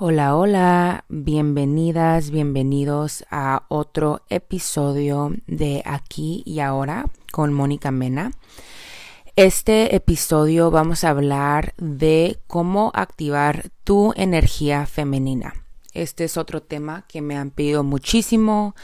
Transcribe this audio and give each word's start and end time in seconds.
Hola, 0.00 0.36
hola, 0.36 1.04
bienvenidas, 1.08 2.30
bienvenidos 2.30 3.24
a 3.32 3.64
otro 3.66 4.22
episodio 4.28 5.32
de 5.48 5.82
Aquí 5.84 6.44
y 6.46 6.60
Ahora 6.60 7.06
con 7.32 7.52
Mónica 7.52 7.90
Mena. 7.90 8.30
Este 9.34 9.96
episodio 9.96 10.70
vamos 10.70 11.02
a 11.02 11.10
hablar 11.10 11.74
de 11.78 12.38
cómo 12.46 12.92
activar 12.94 13.70
tu 13.82 14.12
energía 14.14 14.86
femenina. 14.86 15.52
Este 15.94 16.22
es 16.22 16.36
otro 16.36 16.62
tema 16.62 17.04
que 17.08 17.20
me 17.20 17.36
han 17.36 17.50
pedido 17.50 17.82
muchísimo. 17.82 18.76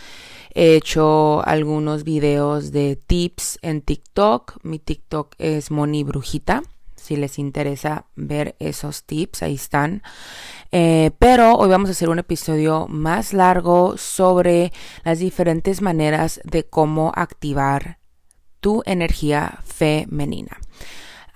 He 0.52 0.74
hecho 0.74 1.46
algunos 1.46 2.02
videos 2.02 2.72
de 2.72 2.96
tips 2.96 3.60
en 3.62 3.82
TikTok. 3.82 4.56
Mi 4.64 4.80
TikTok 4.80 5.36
es 5.38 5.70
Moni 5.70 6.02
Brujita. 6.02 6.64
Si 7.04 7.16
les 7.16 7.38
interesa 7.38 8.06
ver 8.16 8.56
esos 8.60 9.04
tips, 9.04 9.42
ahí 9.42 9.56
están. 9.56 10.02
Eh, 10.72 11.10
pero 11.18 11.54
hoy 11.54 11.68
vamos 11.68 11.90
a 11.90 11.92
hacer 11.92 12.08
un 12.08 12.18
episodio 12.18 12.86
más 12.88 13.34
largo 13.34 13.98
sobre 13.98 14.72
las 15.04 15.18
diferentes 15.18 15.82
maneras 15.82 16.40
de 16.44 16.64
cómo 16.64 17.12
activar 17.14 17.98
tu 18.60 18.82
energía 18.86 19.58
femenina. 19.66 20.56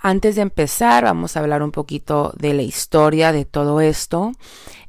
Antes 0.01 0.37
de 0.37 0.41
empezar, 0.41 1.05
vamos 1.05 1.37
a 1.37 1.41
hablar 1.41 1.63
un 1.63 1.73
poquito 1.73 2.33
de 2.39 2.55
la 2.55 2.63
historia 2.63 3.31
de 3.33 3.45
todo 3.45 3.83
esto. 3.83 4.33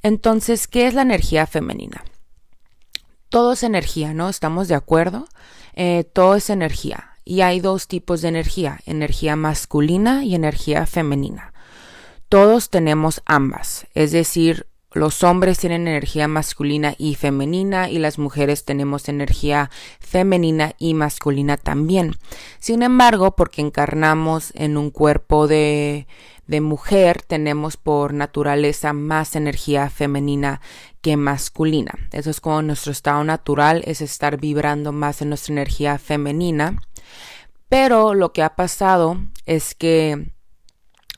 Entonces, 0.02 0.66
¿qué 0.70 0.88
es 0.88 0.94
la 0.94 1.02
energía 1.02 1.45
femenina? 1.45 2.05
Todo 3.27 3.52
es 3.52 3.64
energía, 3.64 4.14
¿no? 4.14 4.30
¿Estamos 4.30 4.70
de 4.70 4.75
acuerdo? 4.75 5.27
Eh, 5.73 6.05
todo 6.05 6.36
es 6.36 6.50
energía. 6.50 7.09
Y 7.26 7.41
hay 7.41 7.59
dos 7.59 7.88
tipos 7.88 8.22
de 8.22 8.30
energía, 8.30 8.80
energía 8.86 9.36
masculina 9.36 10.23
y 10.23 10.36
energía 10.36 10.86
femenina. 10.86 11.54
Todos 12.30 12.70
tenemos 12.70 13.22
ambas, 13.26 13.88
es 13.94 14.12
decir, 14.12 14.68
los 14.92 15.23
hombres 15.23 15.59
tienen 15.59 15.88
energía 15.88 16.28
masculina 16.28 16.95
y 16.98 17.14
femenina 17.14 17.90
y 17.90 18.00
las 18.00 18.17
mujeres 18.17 18.66
tenemos 18.66 19.08
energía 19.08 19.70
femenina 20.00 20.73
y 20.80 20.95
masculina 20.95 21.58
también. 21.58 22.16
Sin 22.59 22.81
embargo, 22.81 23.36
porque 23.36 23.61
encarnamos 23.61 24.52
en 24.56 24.78
un 24.78 24.89
cuerpo 24.89 25.48
de, 25.48 26.08
de 26.48 26.61
mujer, 26.61 27.22
tenemos 27.22 27.78
por 27.78 28.16
naturaleza 28.16 28.92
más 28.94 29.36
energía 29.36 29.92
femenina 29.92 30.59
que 31.02 31.17
masculina. 31.17 31.94
Eso 32.11 32.31
es 32.31 32.42
como 32.42 32.64
nuestro 32.64 32.92
estado 32.92 33.23
natural, 33.23 33.83
es 33.86 34.02
estar 34.02 34.38
vibrando 34.38 34.92
más 34.92 35.22
en 35.22 35.30
nuestra 35.30 35.54
energía 35.54 36.00
femenina. 36.00 36.81
Pero 37.70 38.16
lo 38.16 38.34
que 38.34 38.42
ha 38.42 38.56
pasado 38.56 39.17
es 39.45 39.75
que 39.75 40.31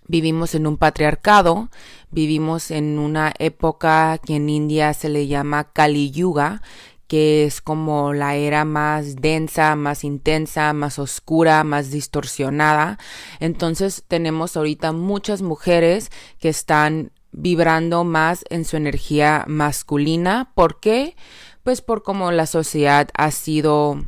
vivimos 0.08 0.54
en 0.54 0.68
un 0.68 0.78
patriarcado, 0.78 1.70
vivimos 2.12 2.70
en 2.70 3.00
una 3.00 3.34
época 3.40 4.20
que 4.20 4.36
en 4.36 4.50
India 4.50 4.94
se 4.94 5.08
le 5.08 5.28
llama 5.28 5.72
Kali 5.72 6.12
Yuga, 6.12 6.62
que 7.08 7.46
es 7.46 7.62
como 7.62 8.14
la 8.14 8.36
era 8.36 8.64
más 8.66 9.18
densa, 9.18 9.76
más 9.76 10.04
intensa, 10.04 10.72
más 10.74 11.00
oscura, 11.00 11.64
más 11.64 11.92
distorsionada. 11.92 13.00
Entonces 13.40 14.04
tenemos 14.08 14.56
ahorita 14.56 14.92
muchas 14.92 15.42
mujeres 15.42 16.10
que 16.40 16.50
están 16.50 17.12
vibrando 17.32 18.04
más 18.04 18.44
en 18.50 18.66
su 18.66 18.78
energía 18.78 19.46
masculina. 19.48 20.52
¿Por 20.56 20.80
qué? 20.80 21.16
Pues 21.64 21.82
por 21.82 22.04
cómo 22.04 22.32
la 22.32 22.46
sociedad 22.46 23.10
ha 23.14 23.32
sido 23.32 24.06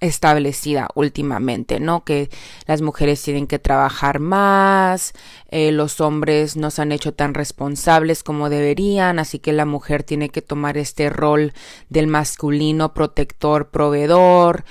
establecida 0.00 0.88
últimamente, 0.94 1.78
¿no? 1.78 2.04
Que 2.04 2.30
las 2.66 2.82
mujeres 2.82 3.22
tienen 3.22 3.46
que 3.46 3.58
trabajar 3.58 4.18
más, 4.18 5.12
eh, 5.48 5.72
los 5.72 6.00
hombres 6.00 6.56
no 6.56 6.70
se 6.70 6.82
han 6.82 6.92
hecho 6.92 7.12
tan 7.12 7.34
responsables 7.34 8.22
como 8.22 8.48
deberían, 8.48 9.18
así 9.18 9.38
que 9.38 9.52
la 9.52 9.66
mujer 9.66 10.02
tiene 10.02 10.30
que 10.30 10.42
tomar 10.42 10.78
este 10.78 11.10
rol 11.10 11.52
del 11.90 12.06
masculino 12.06 12.94
protector, 12.94 13.70
proveedor, 13.70 14.64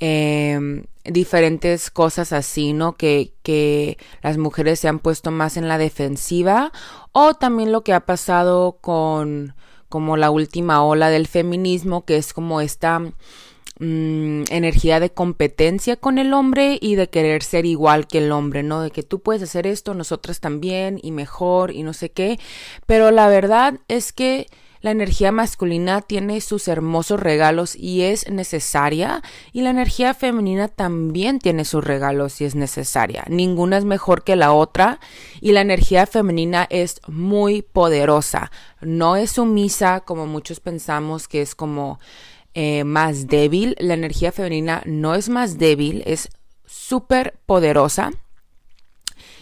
em, 0.00 0.84
diferentes 1.04 1.90
cosas 1.90 2.32
así, 2.32 2.72
¿no? 2.72 2.96
Que, 2.96 3.32
que 3.42 3.98
las 4.22 4.36
mujeres 4.38 4.80
se 4.80 4.88
han 4.88 4.98
puesto 4.98 5.30
más 5.30 5.56
en 5.56 5.68
la 5.68 5.78
defensiva 5.78 6.72
o 7.12 7.34
también 7.34 7.72
lo 7.72 7.82
que 7.82 7.92
ha 7.92 8.00
pasado 8.00 8.78
con 8.80 9.54
como 9.88 10.16
la 10.16 10.30
última 10.30 10.82
ola 10.82 11.10
del 11.10 11.26
feminismo, 11.26 12.06
que 12.06 12.16
es 12.16 12.32
como 12.32 12.62
esta 12.62 13.02
Mm, 13.84 14.44
energía 14.50 15.00
de 15.00 15.10
competencia 15.10 15.96
con 15.96 16.18
el 16.18 16.34
hombre 16.34 16.78
y 16.80 16.94
de 16.94 17.10
querer 17.10 17.42
ser 17.42 17.66
igual 17.66 18.06
que 18.06 18.18
el 18.18 18.30
hombre, 18.30 18.62
¿no? 18.62 18.80
De 18.80 18.92
que 18.92 19.02
tú 19.02 19.18
puedes 19.18 19.42
hacer 19.42 19.66
esto, 19.66 19.92
nosotras 19.92 20.38
también 20.38 21.00
y 21.02 21.10
mejor 21.10 21.72
y 21.72 21.82
no 21.82 21.92
sé 21.92 22.12
qué. 22.12 22.38
Pero 22.86 23.10
la 23.10 23.26
verdad 23.26 23.80
es 23.88 24.12
que 24.12 24.46
la 24.82 24.92
energía 24.92 25.32
masculina 25.32 26.00
tiene 26.00 26.40
sus 26.40 26.68
hermosos 26.68 27.18
regalos 27.18 27.74
y 27.74 28.02
es 28.02 28.30
necesaria 28.30 29.20
y 29.52 29.62
la 29.62 29.70
energía 29.70 30.14
femenina 30.14 30.68
también 30.68 31.40
tiene 31.40 31.64
sus 31.64 31.82
regalos 31.82 32.40
y 32.40 32.44
es 32.44 32.54
necesaria. 32.54 33.24
Ninguna 33.28 33.78
es 33.78 33.84
mejor 33.84 34.22
que 34.22 34.36
la 34.36 34.52
otra 34.52 35.00
y 35.40 35.50
la 35.50 35.60
energía 35.60 36.06
femenina 36.06 36.68
es 36.70 37.00
muy 37.08 37.62
poderosa. 37.62 38.52
No 38.80 39.16
es 39.16 39.32
sumisa 39.32 40.02
como 40.02 40.26
muchos 40.26 40.60
pensamos 40.60 41.26
que 41.26 41.42
es 41.42 41.56
como 41.56 41.98
eh, 42.54 42.84
más 42.84 43.26
débil. 43.28 43.76
La 43.78 43.94
energía 43.94 44.32
femenina 44.32 44.82
no 44.86 45.14
es 45.14 45.28
más 45.28 45.58
débil, 45.58 46.02
es 46.06 46.28
súper 46.66 47.38
poderosa. 47.46 48.10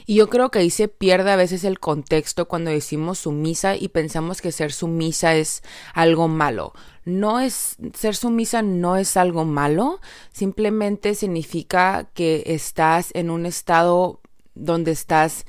Y 0.07 0.17
yo 0.17 0.29
creo 0.29 0.51
que 0.51 0.59
ahí 0.59 0.71
se 0.71 0.89
pierde 0.89 1.31
a 1.31 1.37
veces 1.37 1.63
el 1.63 1.79
contexto 1.79 2.49
cuando 2.49 2.71
decimos 2.71 3.21
sumisa 3.21 3.77
y 3.77 3.89
pensamos 3.89 4.41
que 4.41 4.51
ser 4.51 4.73
sumisa 4.73 5.37
es 5.37 5.63
algo 5.95 6.27
malo. 6.27 6.73
No 7.05 7.39
es, 7.39 7.77
ser 7.95 8.17
sumisa 8.17 8.61
no 8.63 8.97
es 8.97 9.17
algo 9.17 9.45
malo, 9.45 10.01
simplemente 10.33 11.15
significa 11.15 12.09
que 12.13 12.43
estás 12.47 13.11
en 13.15 13.31
un 13.31 13.47
estado 13.47 14.21
donde 14.55 14.91
estás 14.91 15.47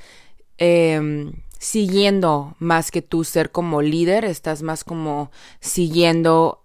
em, 0.58 1.32
siguiendo 1.58 2.54
más 2.58 2.90
que 2.90 3.02
tú 3.02 3.24
ser 3.24 3.50
como 3.50 3.82
líder, 3.82 4.24
estás 4.24 4.62
más 4.62 4.84
como 4.84 5.30
siguiendo 5.60 6.61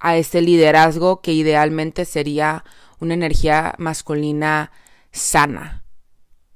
a 0.00 0.16
ese 0.16 0.40
liderazgo 0.40 1.20
que 1.20 1.32
idealmente 1.32 2.04
sería 2.04 2.64
una 3.00 3.14
energía 3.14 3.74
masculina 3.78 4.72
sana. 5.12 5.84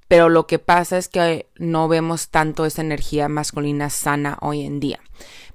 Pero 0.08 0.28
lo 0.28 0.47
que 0.47 0.58
pasa 0.58 0.98
es 0.98 1.08
que 1.08 1.50
no 1.56 1.88
vemos 1.88 2.28
tanto 2.28 2.66
esa 2.66 2.82
energía 2.82 3.28
masculina 3.28 3.88
sana 3.88 4.38
hoy 4.42 4.62
en 4.62 4.78
día. 4.78 5.00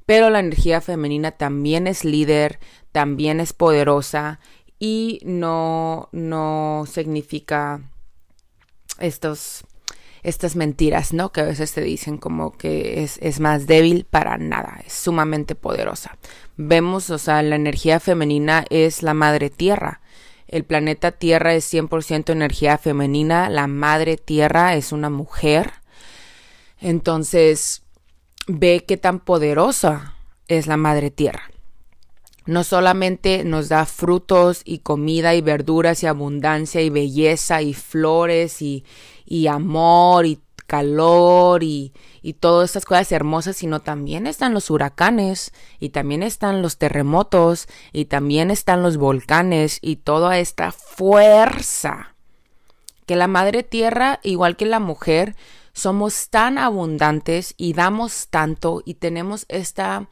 Pero 0.06 0.30
la 0.30 0.40
energía 0.40 0.82
femenina 0.82 1.32
también 1.32 1.86
es 1.86 2.04
líder, 2.04 2.60
también 2.92 3.40
es 3.40 3.54
poderosa 3.54 4.40
y 4.80 5.20
no, 5.24 6.10
no 6.12 6.86
significa 6.92 7.82
estos 9.00 9.66
estas 10.28 10.56
mentiras, 10.58 11.14
¿no? 11.14 11.32
Que 11.32 11.42
a 11.42 11.46
veces 11.46 11.72
te 11.72 11.82
dicen 11.82 12.18
como 12.18 12.58
que 12.58 13.04
es, 13.04 13.18
es, 13.22 13.40
más 13.40 13.66
débil 13.66 14.06
para 14.10 14.38
nada, 14.38 14.82
es 14.86 14.94
sumamente 14.94 15.56
poderosa. 15.56 16.18
Vemos, 16.58 17.10
o 17.10 17.18
sea, 17.18 17.42
la 17.44 17.56
energía 17.56 18.00
femenina 18.00 18.66
es 18.70 19.04
la 19.04 19.14
madre 19.14 19.50
tierra. 19.50 20.02
El 20.48 20.64
planeta 20.64 21.12
Tierra 21.12 21.54
es 21.56 21.74
100% 21.74 22.32
energía 22.32 22.78
femenina, 22.78 23.50
la 23.50 23.68
madre 23.68 24.16
tierra 24.16 24.76
es 24.76 24.94
una 24.94 25.10
mujer. 25.10 25.74
Entonces, 26.80 27.84
ve 28.48 28.86
qué 28.88 28.96
tan 28.96 29.20
poderosa 29.20 30.16
es 30.48 30.68
la 30.68 30.78
madre 30.78 31.12
tierra 31.12 31.44
no 32.48 32.64
solamente 32.64 33.44
nos 33.44 33.70
da 33.70 33.86
frutos 33.86 34.62
y 34.64 34.80
comida 34.80 35.36
y 35.36 35.42
verduras 35.42 36.02
y 36.02 36.08
abundancia 36.08 36.82
y 36.82 36.90
belleza 36.90 37.62
y 37.62 37.74
flores 37.74 38.62
y, 38.62 38.86
y 39.28 39.48
amor 39.48 40.26
y 40.26 40.40
calor 40.66 41.64
y, 41.64 41.94
y 42.22 42.34
todas 42.34 42.70
estas 42.70 42.86
cosas 42.86 43.12
hermosas, 43.12 43.58
sino 43.58 43.82
también 43.82 44.28
están 44.28 44.54
los 44.54 44.70
huracanes 44.70 45.54
y 45.80 45.90
también 45.90 46.24
están 46.24 46.62
los 46.62 46.78
terremotos 46.78 47.68
y 47.94 48.06
también 48.06 48.52
están 48.52 48.84
los 48.84 48.98
volcanes 48.98 49.80
y 49.82 49.98
toda 49.98 50.40
esta 50.40 50.72
fuerza. 50.72 52.16
Que 53.06 53.16
la 53.16 53.28
madre 53.28 53.64
tierra, 53.64 54.20
igual 54.24 54.58
que 54.58 54.66
la 54.66 54.80
mujer, 54.80 55.36
somos 55.74 56.30
tan 56.30 56.58
abundantes 56.58 57.54
y 57.56 57.74
damos 57.74 58.28
tanto 58.30 58.82
y 58.84 58.96
tenemos 58.96 59.46
esta 59.48 60.10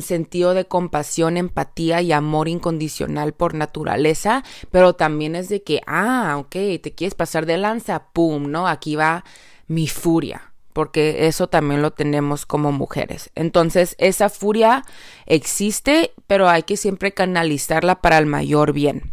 sentido 0.00 0.54
de 0.54 0.66
compasión, 0.66 1.36
empatía 1.36 2.02
y 2.02 2.12
amor 2.12 2.48
incondicional 2.48 3.32
por 3.32 3.54
naturaleza, 3.54 4.44
pero 4.70 4.94
también 4.94 5.36
es 5.36 5.48
de 5.48 5.62
que, 5.62 5.80
ah, 5.86 6.36
ok, 6.38 6.80
te 6.82 6.92
quieres 6.94 7.14
pasar 7.14 7.46
de 7.46 7.58
lanza, 7.58 8.08
pum, 8.12 8.50
¿no? 8.50 8.68
Aquí 8.68 8.96
va 8.96 9.24
mi 9.66 9.86
furia, 9.86 10.52
porque 10.72 11.26
eso 11.26 11.48
también 11.48 11.82
lo 11.82 11.92
tenemos 11.92 12.46
como 12.46 12.72
mujeres. 12.72 13.30
Entonces, 13.34 13.94
esa 13.98 14.28
furia 14.28 14.84
existe, 15.26 16.12
pero 16.26 16.48
hay 16.48 16.64
que 16.64 16.76
siempre 16.76 17.12
canalizarla 17.12 18.00
para 18.00 18.18
el 18.18 18.26
mayor 18.26 18.72
bien. 18.72 19.12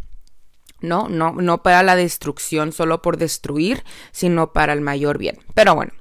No, 0.82 1.08
no, 1.10 1.34
no 1.34 1.64
para 1.64 1.84
la 1.84 1.96
destrucción 1.96 2.72
solo 2.72 3.02
por 3.02 3.18
destruir, 3.18 3.84
sino 4.12 4.54
para 4.54 4.74
el 4.74 4.82
mayor 4.82 5.18
bien. 5.18 5.40
Pero 5.54 5.74
bueno, 5.74 5.94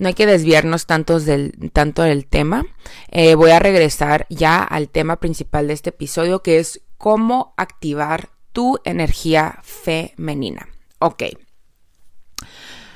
no 0.00 0.08
hay 0.08 0.14
que 0.14 0.26
desviarnos 0.26 0.86
tanto 0.86 1.20
del, 1.20 1.52
tanto 1.74 2.02
del 2.02 2.24
tema. 2.26 2.64
Eh, 3.10 3.34
voy 3.34 3.50
a 3.50 3.58
regresar 3.58 4.26
ya 4.30 4.62
al 4.62 4.88
tema 4.88 5.20
principal 5.20 5.68
de 5.68 5.74
este 5.74 5.90
episodio, 5.90 6.42
que 6.42 6.58
es 6.58 6.80
cómo 6.96 7.52
activar 7.58 8.30
tu 8.52 8.78
energía 8.84 9.58
femenina. 9.62 10.70
Ok. 11.00 11.24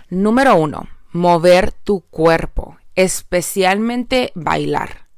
Número 0.08 0.56
uno, 0.56 0.88
mover 1.12 1.72
tu 1.72 2.00
cuerpo, 2.00 2.78
especialmente 2.94 4.32
bailar. 4.34 5.08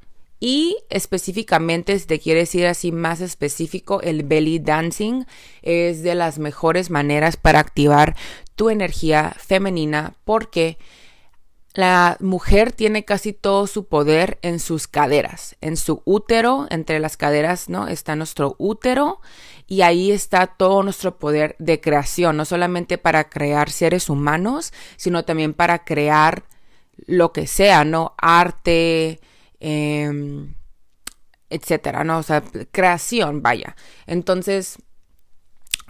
Y 0.41 0.79
específicamente, 0.91 1.97
si 2.01 2.07
te 2.07 2.19
quieres 2.19 2.53
ir 2.57 2.67
así 2.67 2.91
más 2.91 3.21
específico, 3.21 4.03
el 4.03 4.25
belly 4.25 4.59
dancing 4.59 5.25
es 5.63 6.03
de 6.03 6.17
las 6.17 6.41
mejores 6.41 6.91
maneras 6.91 7.37
para 7.37 7.61
activar 7.61 8.17
tu 8.57 8.71
energía 8.71 9.37
femenina 9.39 10.15
porque 10.25 10.79
la 11.77 12.17
mujer 12.21 12.73
tiene 12.73 13.05
casi 13.05 13.35
todo 13.35 13.67
su 13.67 13.87
poder 13.87 14.39
en 14.41 14.61
sus 14.61 14.87
caderas, 14.89 15.57
en 15.61 15.77
su 15.77 16.01
útero, 16.07 16.67
entre 16.71 17.01
las 17.01 17.19
caderas, 17.19 17.69
¿no? 17.69 17.87
Está 17.87 18.17
nuestro 18.17 18.57
útero 18.59 19.21
y 19.67 19.83
ahí 19.83 20.11
está 20.11 20.47
todo 20.47 20.83
nuestro 20.83 21.19
poder 21.19 21.55
de 21.59 21.83
creación, 21.83 22.39
no 22.39 22.47
solamente 22.47 22.97
para 22.97 23.29
crear 23.29 23.69
seres 23.71 24.09
humanos, 24.09 24.73
sino 24.97 25.27
también 25.27 25.53
para 25.53 25.85
crear 25.85 26.45
lo 27.07 27.35
que 27.35 27.47
sea, 27.47 27.85
¿no? 27.85 28.15
Arte, 28.17 29.21
eh, 29.61 30.49
etcétera, 31.51 32.05
¿no? 32.05 32.19
O 32.19 32.23
sea, 32.23 32.43
creación, 32.73 33.43
vaya. 33.43 33.77
Entonces, 34.07 34.79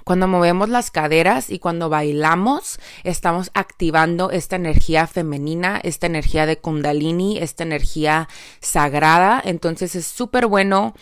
cuando 0.05 0.29
movemos 0.29 0.69
las 0.69 0.93
caderas 0.93 1.51
y 1.51 1.59
cuando 1.59 1.89
bailamos, 1.89 2.79
estamos 3.03 3.51
activando 3.55 4.31
esta 4.31 4.55
energía 4.55 5.09
femenina, 5.09 5.81
esta 5.83 6.07
energía 6.07 6.47
de 6.47 6.59
kundalini, 6.59 7.39
esta 7.39 7.65
energía 7.65 8.29
sagrada. 8.61 9.43
Entonces 9.45 9.97
es 9.97 10.07
súper 10.07 10.47
bueno. 10.47 10.95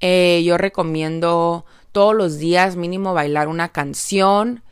Eh, 0.00 0.42
yo 0.44 0.58
recomiendo 0.58 1.64
todos 1.90 2.14
los 2.14 2.38
días 2.38 2.76
mínimo 2.76 3.14
bailar 3.14 3.48
una 3.48 3.70
canción 3.70 4.62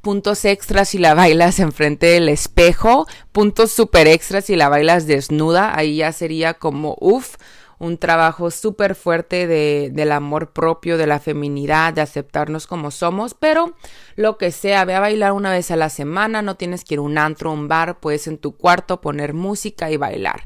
puntos 0.00 0.44
extras 0.44 0.90
si 0.90 0.98
la 0.98 1.14
bailas 1.14 1.58
enfrente 1.58 2.06
del 2.06 2.28
espejo, 2.28 3.06
puntos 3.32 3.72
super 3.72 4.06
extras 4.06 4.46
si 4.46 4.56
la 4.56 4.68
bailas 4.68 5.06
desnuda, 5.06 5.76
ahí 5.76 5.96
ya 5.96 6.12
sería 6.12 6.54
como 6.54 6.96
uff, 7.00 7.36
un 7.78 7.98
trabajo 7.98 8.50
súper 8.50 8.94
fuerte 8.94 9.46
de, 9.46 9.90
del 9.92 10.12
amor 10.12 10.52
propio, 10.52 10.96
de 10.98 11.06
la 11.06 11.20
feminidad, 11.20 11.92
de 11.92 12.00
aceptarnos 12.00 12.66
como 12.66 12.90
somos, 12.90 13.34
pero 13.34 13.74
lo 14.16 14.36
que 14.36 14.50
sea, 14.50 14.84
ve 14.84 14.94
a 14.94 15.00
bailar 15.00 15.32
una 15.32 15.52
vez 15.52 15.70
a 15.70 15.76
la 15.76 15.88
semana, 15.88 16.42
no 16.42 16.56
tienes 16.56 16.84
que 16.84 16.94
ir 16.94 16.98
a 16.98 17.02
un 17.02 17.18
antro, 17.18 17.52
un 17.52 17.68
bar, 17.68 18.00
puedes 18.00 18.26
en 18.26 18.38
tu 18.38 18.56
cuarto 18.56 19.00
poner 19.00 19.32
música 19.32 19.90
y 19.90 19.96
bailar. 19.96 20.42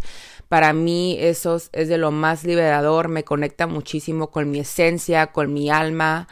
Para 0.48 0.74
mí 0.74 1.16
eso 1.18 1.56
es 1.72 1.88
de 1.88 1.96
lo 1.96 2.10
más 2.10 2.44
liberador, 2.44 3.08
me 3.08 3.24
conecta 3.24 3.66
muchísimo 3.66 4.30
con 4.30 4.50
mi 4.50 4.60
esencia, 4.60 5.28
con 5.28 5.52
mi 5.54 5.70
alma, 5.70 6.28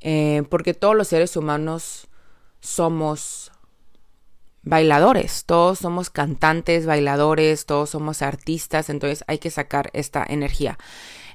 eh, 0.00 0.44
porque 0.48 0.74
todos 0.74 0.94
los 0.94 1.08
seres 1.08 1.36
humanos 1.36 2.06
somos 2.60 3.50
bailadores, 4.64 5.44
todos 5.44 5.78
somos 5.78 6.10
cantantes, 6.10 6.86
bailadores, 6.86 7.66
todos 7.66 7.90
somos 7.90 8.22
artistas, 8.22 8.90
entonces 8.90 9.24
hay 9.26 9.38
que 9.38 9.50
sacar 9.50 9.90
esta 9.92 10.24
energía. 10.26 10.78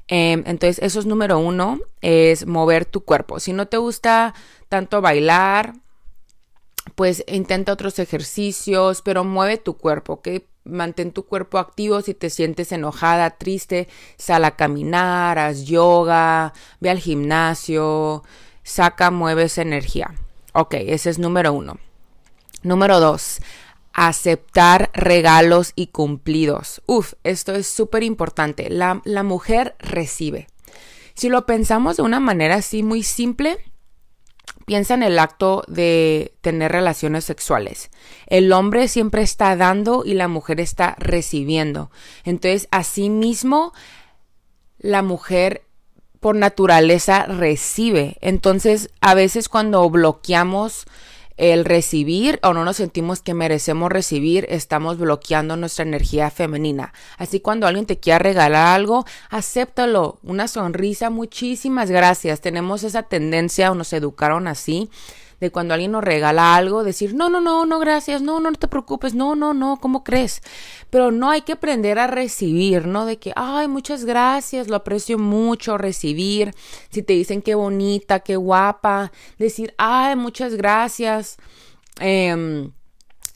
Em, 0.08 0.44
entonces, 0.48 0.80
eso 0.82 1.00
es 1.00 1.06
número 1.06 1.38
uno, 1.38 1.80
es 2.02 2.48
mover 2.48 2.86
tu 2.86 3.02
cuerpo. 3.02 3.40
Si 3.40 3.54
no 3.54 3.68
te 3.68 3.78
gusta 3.78 4.34
tanto 4.68 5.02
bailar, 5.02 5.74
pues 6.96 7.24
intenta 7.28 7.74
otros 7.74 8.00
ejercicios, 8.00 9.02
pero 9.04 9.24
mueve 9.24 9.58
tu 9.58 9.78
cuerpo, 9.78 10.14
¿ok? 10.14 10.30
Mantén 10.66 11.12
tu 11.12 11.26
cuerpo 11.26 11.60
activo 11.60 12.02
si 12.02 12.14
te 12.14 12.30
sientes 12.30 12.72
enojada, 12.72 13.32
triste, 13.32 13.88
sal 14.18 14.46
a 14.46 14.56
caminar, 14.56 15.38
haz 15.40 15.66
yoga, 15.66 16.54
ve 16.80 16.90
al 16.90 17.00
gimnasio, 17.00 18.24
saca, 18.64 19.12
mueve 19.12 19.44
esa 19.44 19.62
energía. 19.62 20.14
Ok, 20.54 20.76
ese 20.80 21.12
es 21.12 21.20
número 21.20 21.54
uno. 21.54 21.78
Número 22.62 23.00
dos, 23.00 23.40
aceptar 23.94 24.92
regalos 24.94 25.74
y 25.76 25.88
cumplidos. 25.88 26.82
Uf, 26.86 27.14
esto 27.24 27.56
es 27.56 27.68
súper 27.68 28.04
importante. 28.04 28.70
La, 28.70 29.02
la, 29.06 29.24
mujer 29.24 29.76
recibe. 29.80 30.48
Si 31.14 31.30
lo 31.30 31.46
pensamos 31.46 31.98
de 31.98 32.04
una 32.04 32.20
manera 32.20 32.56
así 32.56 32.84
muy 32.84 33.04
simple, 33.04 33.58
piensa 34.66 34.94
en 34.94 35.04
el 35.04 35.20
acto 35.20 35.64
de 35.68 36.34
tener 36.42 36.72
relaciones 36.72 37.26
sexuales. 37.26 37.90
El 38.28 38.52
hombre 38.54 38.88
siempre 38.88 39.22
está 39.22 39.56
dando 39.56 40.04
y 40.06 40.14
la 40.14 40.28
mujer 40.28 40.60
está 40.60 40.96
recibiendo. 41.00 41.92
Entonces, 42.24 42.68
así 42.72 43.10
mismo, 43.10 43.74
la 44.78 45.02
mujer 45.02 45.64
por 46.20 46.36
naturaleza 46.36 47.26
recibe. 47.26 48.18
Entonces, 48.22 48.90
a 49.02 49.14
veces 49.14 49.50
cuando 49.50 49.90
bloqueamos 49.90 50.86
el 51.40 51.64
recibir 51.64 52.38
o 52.44 52.54
no 52.54 52.66
nos 52.66 52.76
sentimos 52.76 53.22
que 53.22 53.34
merecemos 53.34 53.90
recibir, 53.90 54.46
estamos 54.50 54.98
bloqueando 54.98 55.56
nuestra 55.56 55.84
energía 55.84 56.30
femenina. 56.30 56.94
Así 57.18 57.40
cuando 57.40 57.66
alguien 57.66 57.86
te 57.86 57.98
quiera 57.98 58.20
regalar 58.20 58.68
algo, 58.76 59.06
acéptalo, 59.30 60.20
una 60.22 60.50
sonrisa, 60.50 61.10
muchísimas 61.10 61.90
gracias. 61.90 62.42
Tenemos 62.42 62.84
esa 62.84 63.04
tendencia 63.04 63.72
o 63.72 63.76
nos 63.76 63.94
educaron 63.94 64.48
así 64.48 64.90
de 65.40 65.52
cuando 65.52 65.74
alguien 65.74 65.92
nos 65.92 66.04
regala 66.04 66.56
algo, 66.56 66.84
decir, 66.84 67.14
no, 67.14 67.30
no, 67.30 67.42
no, 67.42 67.66
no, 67.66 67.80
gracias, 67.80 68.22
no, 68.22 68.40
no, 68.40 68.52
no 68.52 68.58
te 68.58 68.68
preocupes, 68.68 69.14
no, 69.14 69.36
no, 69.36 69.54
no, 69.54 69.80
¿cómo 69.80 70.04
crees? 70.04 70.42
Pero 70.90 71.12
no 71.12 71.30
hay 71.30 71.42
que 71.42 71.54
aprender 71.54 72.00
a 72.00 72.08
recibir, 72.08 72.88
¿no? 72.88 73.06
De 73.06 73.18
que, 73.18 73.34
ay, 73.36 73.68
muchas 73.68 74.06
gracias, 74.06 74.68
lo 74.68 74.76
aprecio 74.76 75.18
mucho, 75.18 75.78
recibir, 75.78 76.54
si 76.90 77.04
te 77.04 77.14
dicen 77.14 77.42
qué 77.42 77.56
bonita, 77.56 78.20
qué 78.20 78.36
guapa, 78.36 79.12
decir, 79.38 79.74
ay, 79.78 80.16
muchas 80.16 80.56
gracias. 80.56 81.38
Eh, 82.00 82.70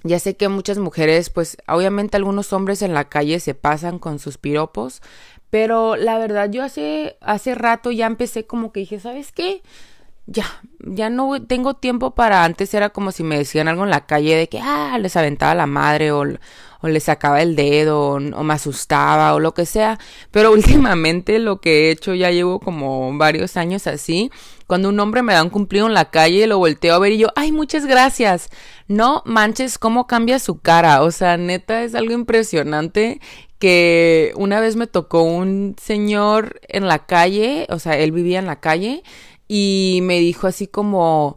ya 0.04 0.20
sé 0.20 0.36
que 0.36 0.50
muchas 0.50 0.78
mujeres, 0.78 1.30
pues 1.30 1.58
obviamente 1.68 2.18
algunos 2.18 2.52
hombres 2.52 2.82
en 2.82 2.94
la 2.94 3.06
calle 3.06 3.40
se 3.40 3.56
pasan 3.56 4.00
con 4.00 4.20
sus 4.20 4.38
piropos, 4.38 5.02
pero 5.50 5.96
la 5.96 6.18
verdad 6.18 6.50
yo 6.52 6.64
hace, 6.64 7.18
hace 7.22 7.56
rato 7.56 7.90
ya 7.92 8.06
empecé 8.06 8.46
como 8.46 8.74
que 8.74 8.82
dije, 8.82 9.00
¿sabes 9.00 9.32
qué? 9.32 9.62
Ya, 10.26 10.46
ya 10.80 11.10
no 11.10 11.42
tengo 11.44 11.74
tiempo 11.74 12.16
para 12.16 12.46
antes 12.46 12.74
era 12.74 12.90
como 12.90 13.12
si 13.12 13.24
me 13.24 13.38
decían 13.38 13.68
algo 13.68 13.84
en 13.84 13.90
la 13.90 14.06
calle 14.06 14.36
de 14.36 14.48
que, 14.48 14.60
ah, 14.62 14.98
les 15.00 15.16
aventaba 15.18 15.54
la 15.54 15.68
madre 15.68 16.12
o, 16.12 16.24
o 16.84 16.88
les 16.90 17.04
sacaba 17.04 17.42
el 17.42 17.56
dedo 17.56 18.12
o, 18.12 18.20
me 18.20 18.54
asustaba 18.54 19.34
o 19.34 19.40
lo 19.40 19.54
que 19.54 19.66
sea. 19.66 20.00
Pero 20.32 20.52
últimamente 20.54 21.40
lo 21.40 21.60
que 21.62 21.88
he 21.88 21.92
hecho 21.92 22.14
ya 22.14 22.30
llevo 22.30 22.60
como 22.60 23.18
varios 23.18 23.58
años 23.58 23.88
así. 23.88 24.32
Cuando 24.68 24.90
un 24.90 25.00
hombre 25.00 25.24
me 25.24 25.34
da 25.34 25.44
un 25.44 25.50
cumplido 25.50 25.88
en 25.88 25.94
la 25.94 26.10
calle, 26.10 26.48
lo 26.48 26.58
volteo 26.58 26.96
a 26.96 27.00
ver 27.00 27.14
y 27.14 27.18
yo, 27.20 27.30
ay, 27.36 27.52
muchas 27.52 27.86
gracias. 27.86 28.50
No 28.88 29.24
manches 29.26 29.78
cómo 29.78 30.08
cambia 30.08 30.40
su 30.40 30.60
cara. 30.60 31.04
O 31.04 31.12
sea, 31.12 31.38
neta 31.38 31.84
es 31.84 31.96
algo 31.96 32.14
impresionante 32.14 33.22
que 33.60 34.34
una 34.36 34.60
vez 34.60 34.76
me 34.76 34.88
tocó 34.88 35.24
un 35.24 35.76
señor 35.82 36.60
en 36.68 36.88
la 36.90 37.06
calle, 37.06 37.66
o 37.70 37.80
sea, 37.80 37.98
él 37.98 38.12
vivía 38.12 38.40
en 38.40 38.46
la 38.46 38.60
calle 38.60 39.04
y 39.48 40.00
me 40.04 40.20
dijo 40.20 40.48
así 40.48 40.68
como, 40.68 41.36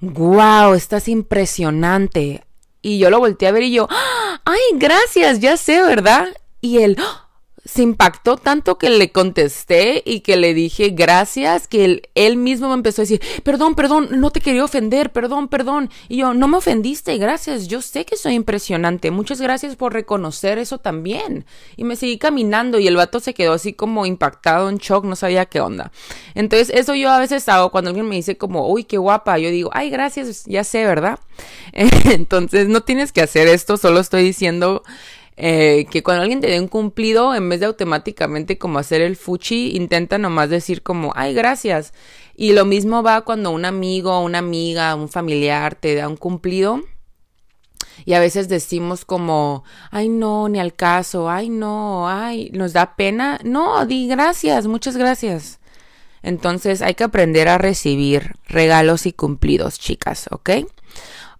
wow, 0.00 0.74
estás 0.74 1.08
impresionante. 1.08 2.44
Y 2.82 2.98
yo 2.98 3.10
lo 3.10 3.18
volteé 3.18 3.48
a 3.48 3.52
ver 3.52 3.64
y 3.64 3.72
yo, 3.72 3.88
ay, 4.44 4.60
gracias, 4.74 5.40
ya 5.40 5.56
sé, 5.56 5.82
¿verdad? 5.82 6.28
Y 6.60 6.78
él, 6.78 6.96
se 7.68 7.82
impactó 7.82 8.38
tanto 8.38 8.78
que 8.78 8.88
le 8.88 9.12
contesté 9.12 10.02
y 10.06 10.20
que 10.20 10.38
le 10.38 10.54
dije 10.54 10.88
gracias, 10.88 11.68
que 11.68 12.02
él, 12.14 12.36
mismo 12.38 12.68
me 12.68 12.74
empezó 12.74 13.02
a 13.02 13.04
decir, 13.04 13.20
perdón, 13.44 13.74
perdón, 13.74 14.08
no 14.12 14.30
te 14.30 14.40
quería 14.40 14.64
ofender, 14.64 15.12
perdón, 15.12 15.48
perdón. 15.48 15.90
Y 16.08 16.16
yo, 16.16 16.32
no 16.32 16.48
me 16.48 16.56
ofendiste, 16.56 17.18
gracias, 17.18 17.68
yo 17.68 17.82
sé 17.82 18.06
que 18.06 18.16
soy 18.16 18.32
impresionante, 18.34 19.10
muchas 19.10 19.42
gracias 19.42 19.76
por 19.76 19.92
reconocer 19.92 20.56
eso 20.56 20.78
también. 20.78 21.44
Y 21.76 21.84
me 21.84 21.96
seguí 21.96 22.16
caminando 22.16 22.78
y 22.78 22.86
el 22.86 22.96
vato 22.96 23.20
se 23.20 23.34
quedó 23.34 23.52
así 23.52 23.74
como 23.74 24.06
impactado, 24.06 24.70
en 24.70 24.78
shock, 24.78 25.04
no 25.04 25.14
sabía 25.14 25.44
qué 25.44 25.60
onda. 25.60 25.92
Entonces, 26.34 26.70
eso 26.74 26.94
yo 26.94 27.10
a 27.10 27.18
veces 27.18 27.46
hago 27.50 27.70
cuando 27.70 27.90
alguien 27.90 28.08
me 28.08 28.16
dice 28.16 28.38
como, 28.38 28.66
uy, 28.66 28.84
qué 28.84 28.96
guapa, 28.96 29.38
yo 29.38 29.50
digo, 29.50 29.68
ay, 29.74 29.90
gracias, 29.90 30.46
ya 30.46 30.64
sé, 30.64 30.86
¿verdad? 30.86 31.18
Entonces, 31.72 32.66
no 32.66 32.80
tienes 32.80 33.12
que 33.12 33.20
hacer 33.20 33.46
esto, 33.46 33.76
solo 33.76 34.00
estoy 34.00 34.22
diciendo 34.22 34.82
eh, 35.40 35.86
que 35.88 36.02
cuando 36.02 36.22
alguien 36.22 36.40
te 36.40 36.48
dé 36.48 36.60
un 36.60 36.66
cumplido, 36.66 37.32
en 37.32 37.48
vez 37.48 37.60
de 37.60 37.66
automáticamente 37.66 38.58
como 38.58 38.80
hacer 38.80 39.00
el 39.02 39.14
fuchi, 39.14 39.76
intenta 39.76 40.18
nomás 40.18 40.50
decir 40.50 40.82
como, 40.82 41.12
ay, 41.14 41.32
gracias. 41.32 41.94
Y 42.34 42.54
lo 42.54 42.64
mismo 42.64 43.04
va 43.04 43.20
cuando 43.20 43.52
un 43.52 43.64
amigo, 43.64 44.20
una 44.20 44.38
amiga, 44.38 44.96
un 44.96 45.08
familiar 45.08 45.76
te 45.76 45.94
da 45.94 46.08
un 46.08 46.16
cumplido. 46.16 46.82
Y 48.04 48.14
a 48.14 48.20
veces 48.20 48.48
decimos 48.48 49.04
como, 49.04 49.62
ay 49.92 50.08
no, 50.08 50.48
ni 50.48 50.58
al 50.58 50.74
caso, 50.74 51.30
ay 51.30 51.50
no, 51.50 52.08
ay, 52.08 52.50
nos 52.52 52.72
da 52.72 52.96
pena. 52.96 53.38
No, 53.44 53.86
di 53.86 54.08
gracias, 54.08 54.66
muchas 54.66 54.96
gracias. 54.96 55.60
Entonces 56.22 56.82
hay 56.82 56.94
que 56.94 57.04
aprender 57.04 57.48
a 57.48 57.58
recibir 57.58 58.34
regalos 58.48 59.06
y 59.06 59.12
cumplidos, 59.12 59.78
chicas, 59.78 60.28
¿ok? 60.32 60.50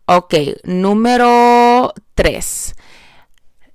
Ok, 0.07 0.35
número 0.62 1.93
tres 2.14 2.76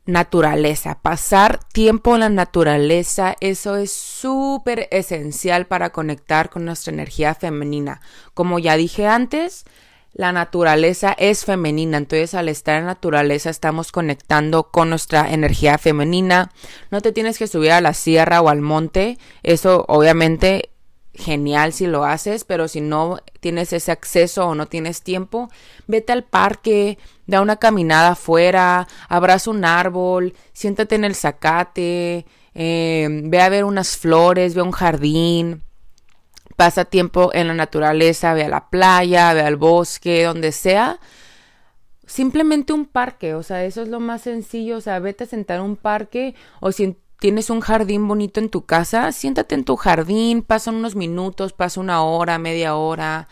naturaleza, 0.05 0.99
pasar 1.01 1.59
tiempo 1.71 2.15
en 2.15 2.21
la 2.21 2.29
naturaleza, 2.29 3.35
eso 3.39 3.77
es 3.77 3.91
súper 3.91 4.87
esencial 4.91 5.65
para 5.65 5.91
conectar 5.91 6.49
con 6.49 6.65
nuestra 6.65 6.93
energía 6.93 7.35
femenina. 7.35 8.01
Como 8.33 8.59
ya 8.59 8.75
dije 8.75 9.07
antes, 9.07 9.65
la 10.13 10.31
naturaleza 10.31 11.15
es 11.17 11.45
femenina, 11.45 11.97
entonces 11.97 12.35
al 12.35 12.49
estar 12.49 12.79
en 12.79 12.85
naturaleza 12.85 13.49
estamos 13.49 13.91
conectando 13.91 14.69
con 14.69 14.89
nuestra 14.89 15.31
energía 15.31 15.77
femenina. 15.77 16.51
No 16.91 17.01
te 17.01 17.11
tienes 17.11 17.39
que 17.39 17.47
subir 17.47 17.71
a 17.71 17.81
la 17.81 17.93
sierra 17.93 18.41
o 18.41 18.49
al 18.49 18.61
monte, 18.61 19.17
eso 19.41 19.85
obviamente 19.87 20.69
genial 21.13 21.73
si 21.73 21.85
lo 21.87 22.05
haces, 22.05 22.43
pero 22.43 22.67
si 22.67 22.81
no 22.81 23.19
tienes 23.39 23.73
ese 23.73 23.91
acceso 23.91 24.47
o 24.47 24.55
no 24.55 24.67
tienes 24.67 25.03
tiempo, 25.03 25.49
vete 25.87 26.11
al 26.11 26.23
parque, 26.23 26.97
da 27.27 27.41
una 27.41 27.57
caminada 27.57 28.11
afuera, 28.11 28.87
abraza 29.09 29.51
un 29.51 29.63
árbol, 29.65 30.33
siéntate 30.53 30.95
en 30.95 31.03
el 31.03 31.15
zacate, 31.15 32.25
eh, 32.55 33.07
ve 33.25 33.41
a 33.41 33.49
ver 33.49 33.63
unas 33.63 33.97
flores, 33.97 34.55
ve 34.55 34.61
a 34.61 34.65
un 34.65 34.71
jardín, 34.71 35.63
pasa 36.55 36.85
tiempo 36.85 37.31
en 37.33 37.47
la 37.47 37.53
naturaleza, 37.53 38.33
ve 38.33 38.45
a 38.45 38.49
la 38.49 38.69
playa, 38.69 39.33
ve 39.33 39.41
al 39.41 39.55
bosque, 39.55 40.23
donde 40.23 40.51
sea. 40.51 40.99
Simplemente 42.05 42.73
un 42.73 42.85
parque, 42.85 43.33
o 43.33 43.43
sea, 43.43 43.63
eso 43.63 43.81
es 43.81 43.87
lo 43.87 43.99
más 43.99 44.21
sencillo, 44.21 44.77
o 44.77 44.81
sea, 44.81 44.99
vete 44.99 45.23
a 45.23 45.27
sentar 45.27 45.59
en 45.59 45.65
un 45.65 45.75
parque 45.77 46.35
o 46.59 46.71
si 46.71 46.97
tienes 47.23 47.49
un 47.49 47.61
jardín 47.61 48.05
bonito 48.05 48.41
en 48.41 48.49
tu 48.49 48.65
casa, 48.65 49.09
siéntate 49.13 49.55
en 49.55 49.63
tu 49.63 49.77
jardín, 49.77 50.41
pasa 50.41 50.71
unos 50.71 50.97
minutos, 50.97 51.53
pasa 51.53 51.79
una 51.79 52.03
hora, 52.03 52.37
media 52.37 52.75
hora 52.75 53.29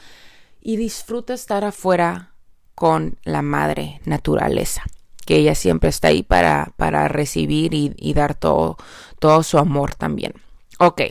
y 0.62 0.77
disfruta 0.77 1.33
estar 1.33 1.65
afuera 1.65 2.31
con 2.74 3.17
la 3.25 3.41
madre 3.41 4.00
naturaleza, 4.05 4.83
que 5.25 5.36
ella 5.36 5.55
siempre 5.55 5.89
está 5.89 6.07
ahí 6.07 6.24
para, 6.24 6.71
para 6.77 7.10
recibir 7.10 7.74
y, 7.74 8.13
dar 8.13 8.33
todo, 8.33 8.77
todo 9.19 9.43
su 9.43 9.57
amor 9.57 9.93
también. 9.93 10.36
Ok. 10.79 11.01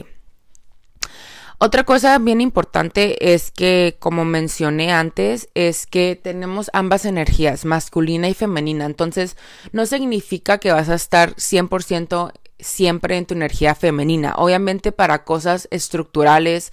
Otra 1.59 1.83
cosa 1.83 2.17
bien 2.17 2.41
importante 2.41 3.31
es 3.35 3.51
que, 3.51 3.95
como 3.99 4.25
mencioné 4.25 4.91
antes, 4.91 5.49
es 5.53 5.85
que 5.85 6.19
tenemos 6.19 6.71
ambas 6.73 7.05
energías, 7.05 7.63
masculina 7.65 8.27
y 8.27 8.33
femenina. 8.33 8.85
Entonces, 8.87 9.37
no 9.71 9.85
significa 9.85 10.57
que 10.57 10.71
vas 10.71 10.89
a 10.89 10.95
estar 10.95 11.35
100% 11.35 12.31
siempre 12.61 13.17
en 13.17 13.25
tu 13.25 13.33
energía 13.33 13.75
femenina. 13.75 14.35
Obviamente 14.37 14.91
para 14.91 15.23
cosas 15.23 15.67
estructurales 15.71 16.71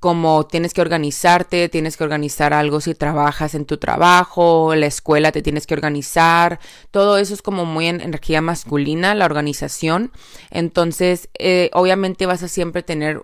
como 0.00 0.46
tienes 0.46 0.72
que 0.72 0.80
organizarte, 0.80 1.68
tienes 1.68 1.98
que 1.98 2.04
organizar 2.04 2.54
algo 2.54 2.80
si 2.80 2.94
trabajas 2.94 3.54
en 3.54 3.66
tu 3.66 3.76
trabajo, 3.76 4.74
la 4.74 4.86
escuela 4.86 5.30
te 5.30 5.42
tienes 5.42 5.66
que 5.66 5.74
organizar, 5.74 6.58
todo 6.90 7.18
eso 7.18 7.34
es 7.34 7.42
como 7.42 7.66
muy 7.66 7.86
en 7.86 8.00
energía 8.00 8.40
masculina, 8.40 9.14
la 9.14 9.26
organización. 9.26 10.10
Entonces, 10.50 11.28
eh, 11.38 11.68
obviamente 11.74 12.24
vas 12.24 12.42
a 12.42 12.48
siempre 12.48 12.82
tener 12.82 13.20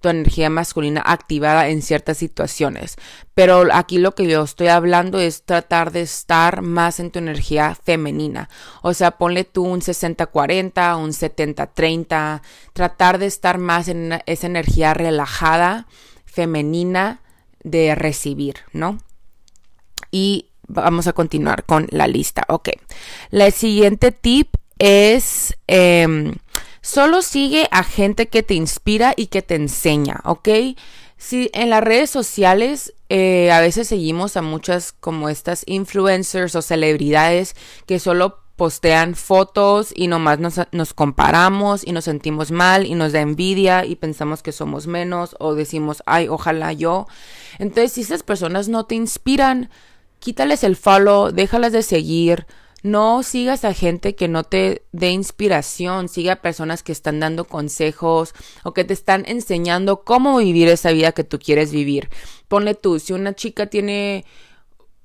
tu 0.00 0.08
energía 0.08 0.50
masculina 0.50 1.00
activada 1.06 1.68
en 1.68 1.80
ciertas 1.80 2.18
situaciones. 2.18 2.96
Pero 3.40 3.64
aquí 3.72 3.96
lo 3.96 4.14
que 4.14 4.26
yo 4.26 4.42
estoy 4.42 4.66
hablando 4.66 5.18
es 5.18 5.44
tratar 5.44 5.92
de 5.92 6.02
estar 6.02 6.60
más 6.60 7.00
en 7.00 7.10
tu 7.10 7.20
energía 7.20 7.74
femenina. 7.74 8.50
O 8.82 8.92
sea, 8.92 9.12
ponle 9.12 9.44
tú 9.44 9.64
un 9.64 9.80
60-40, 9.80 10.98
un 10.98 11.12
70-30, 11.12 12.42
tratar 12.74 13.18
de 13.18 13.24
estar 13.24 13.56
más 13.56 13.88
en 13.88 14.20
esa 14.26 14.46
energía 14.46 14.92
relajada 14.92 15.86
femenina 16.26 17.22
de 17.62 17.94
recibir, 17.94 18.56
¿no? 18.74 18.98
Y 20.10 20.50
vamos 20.68 21.06
a 21.06 21.14
continuar 21.14 21.64
con 21.64 21.86
la 21.92 22.08
lista. 22.08 22.44
Ok. 22.48 22.68
La 23.30 23.50
siguiente 23.52 24.12
tip 24.12 24.54
es 24.78 25.56
em, 25.66 26.34
solo 26.82 27.22
sigue 27.22 27.68
a 27.70 27.84
gente 27.84 28.28
que 28.28 28.42
te 28.42 28.52
inspira 28.52 29.14
y 29.16 29.28
que 29.28 29.40
te 29.40 29.54
enseña, 29.54 30.20
¿ok? 30.24 30.50
Si 31.16 31.48
en 31.54 31.70
las 31.70 31.82
redes 31.82 32.10
sociales 32.10 32.92
eh, 33.10 33.50
a 33.50 33.60
veces 33.60 33.88
seguimos 33.88 34.36
a 34.36 34.42
muchas 34.42 34.92
como 34.92 35.28
estas 35.28 35.64
influencers 35.66 36.54
o 36.54 36.62
celebridades 36.62 37.56
que 37.84 37.98
solo 37.98 38.38
postean 38.54 39.16
fotos 39.16 39.92
y 39.96 40.06
nomás 40.06 40.38
nos, 40.38 40.60
nos, 40.70 40.94
comparamos 40.94 41.84
y 41.84 41.90
nos 41.90 42.04
sentimos 42.04 42.52
mal 42.52 42.86
y 42.86 42.94
nos 42.94 43.12
da 43.12 43.20
envidia 43.20 43.84
y 43.84 43.96
pensamos 43.96 44.44
que 44.44 44.52
somos 44.52 44.86
menos 44.86 45.34
o 45.40 45.56
decimos, 45.56 46.04
ay, 46.06 46.28
ojalá 46.28 46.72
yo. 46.72 47.08
Entonces, 47.58 47.92
si 47.92 48.02
esas 48.02 48.22
personas 48.22 48.68
no 48.68 48.84
te 48.86 48.94
inspiran, 48.94 49.70
quítales 50.20 50.62
el 50.62 50.76
follow, 50.76 51.32
déjalas 51.32 51.72
de 51.72 51.82
seguir. 51.82 52.46
No 52.82 53.22
sigas 53.22 53.64
a 53.64 53.74
gente 53.74 54.14
que 54.14 54.26
no 54.28 54.44
te 54.44 54.82
dé 54.92 55.10
inspiración, 55.10 56.08
siga 56.08 56.34
a 56.34 56.42
personas 56.42 56.82
que 56.82 56.92
están 56.92 57.20
dando 57.20 57.44
consejos 57.44 58.32
o 58.64 58.72
que 58.72 58.84
te 58.84 58.94
están 58.94 59.24
enseñando 59.26 60.02
cómo 60.02 60.38
vivir 60.38 60.68
esa 60.68 60.90
vida 60.92 61.12
que 61.12 61.24
tú 61.24 61.38
quieres 61.38 61.72
vivir. 61.72 62.08
Ponle 62.48 62.74
tú, 62.74 62.98
si 62.98 63.12
una 63.12 63.34
chica 63.34 63.66
tiene 63.66 64.24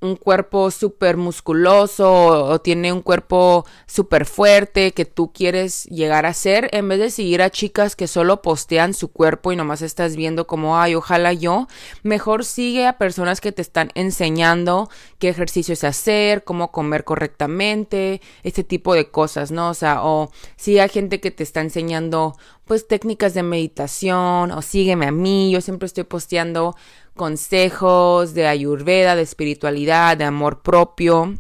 un 0.05 0.15
cuerpo 0.15 0.71
súper 0.71 1.17
musculoso 1.17 2.09
o 2.09 2.59
tiene 2.61 2.93
un 2.93 3.01
cuerpo 3.01 3.65
súper 3.87 4.25
fuerte 4.25 4.91
que 4.91 5.05
tú 5.05 5.31
quieres 5.33 5.85
llegar 5.85 6.25
a 6.25 6.33
ser, 6.33 6.69
en 6.71 6.87
vez 6.87 6.99
de 6.99 7.09
seguir 7.09 7.41
a 7.41 7.49
chicas 7.49 7.95
que 7.95 8.07
solo 8.07 8.41
postean 8.41 8.93
su 8.93 9.09
cuerpo 9.09 9.51
y 9.51 9.55
nomás 9.55 9.81
estás 9.81 10.15
viendo 10.15 10.47
como, 10.47 10.79
ay, 10.79 10.95
ojalá 10.95 11.33
yo, 11.33 11.67
mejor 12.03 12.45
sigue 12.45 12.87
a 12.87 12.97
personas 12.97 13.41
que 13.41 13.51
te 13.51 13.61
están 13.61 13.91
enseñando 13.95 14.89
qué 15.19 15.29
ejercicios 15.29 15.83
hacer, 15.83 16.43
cómo 16.43 16.71
comer 16.71 17.03
correctamente, 17.03 18.21
este 18.43 18.63
tipo 18.63 18.93
de 18.93 19.09
cosas, 19.09 19.51
¿no? 19.51 19.69
O 19.69 19.73
sea, 19.73 20.03
o 20.03 20.31
sigue 20.55 20.81
a 20.81 20.87
gente 20.87 21.19
que 21.19 21.31
te 21.31 21.43
está 21.43 21.61
enseñando 21.61 22.35
pues 22.65 22.87
técnicas 22.87 23.33
de 23.33 23.43
meditación 23.43 24.51
o 24.51 24.61
sígueme 24.61 25.05
a 25.05 25.11
mí, 25.11 25.51
yo 25.51 25.61
siempre 25.61 25.85
estoy 25.85 26.03
posteando 26.03 26.75
consejos 27.15 28.33
de 28.33 28.47
ayurveda, 28.47 29.15
de 29.15 29.23
espiritualidad, 29.23 30.17
de 30.17 30.25
amor 30.25 30.61
propio 30.61 31.35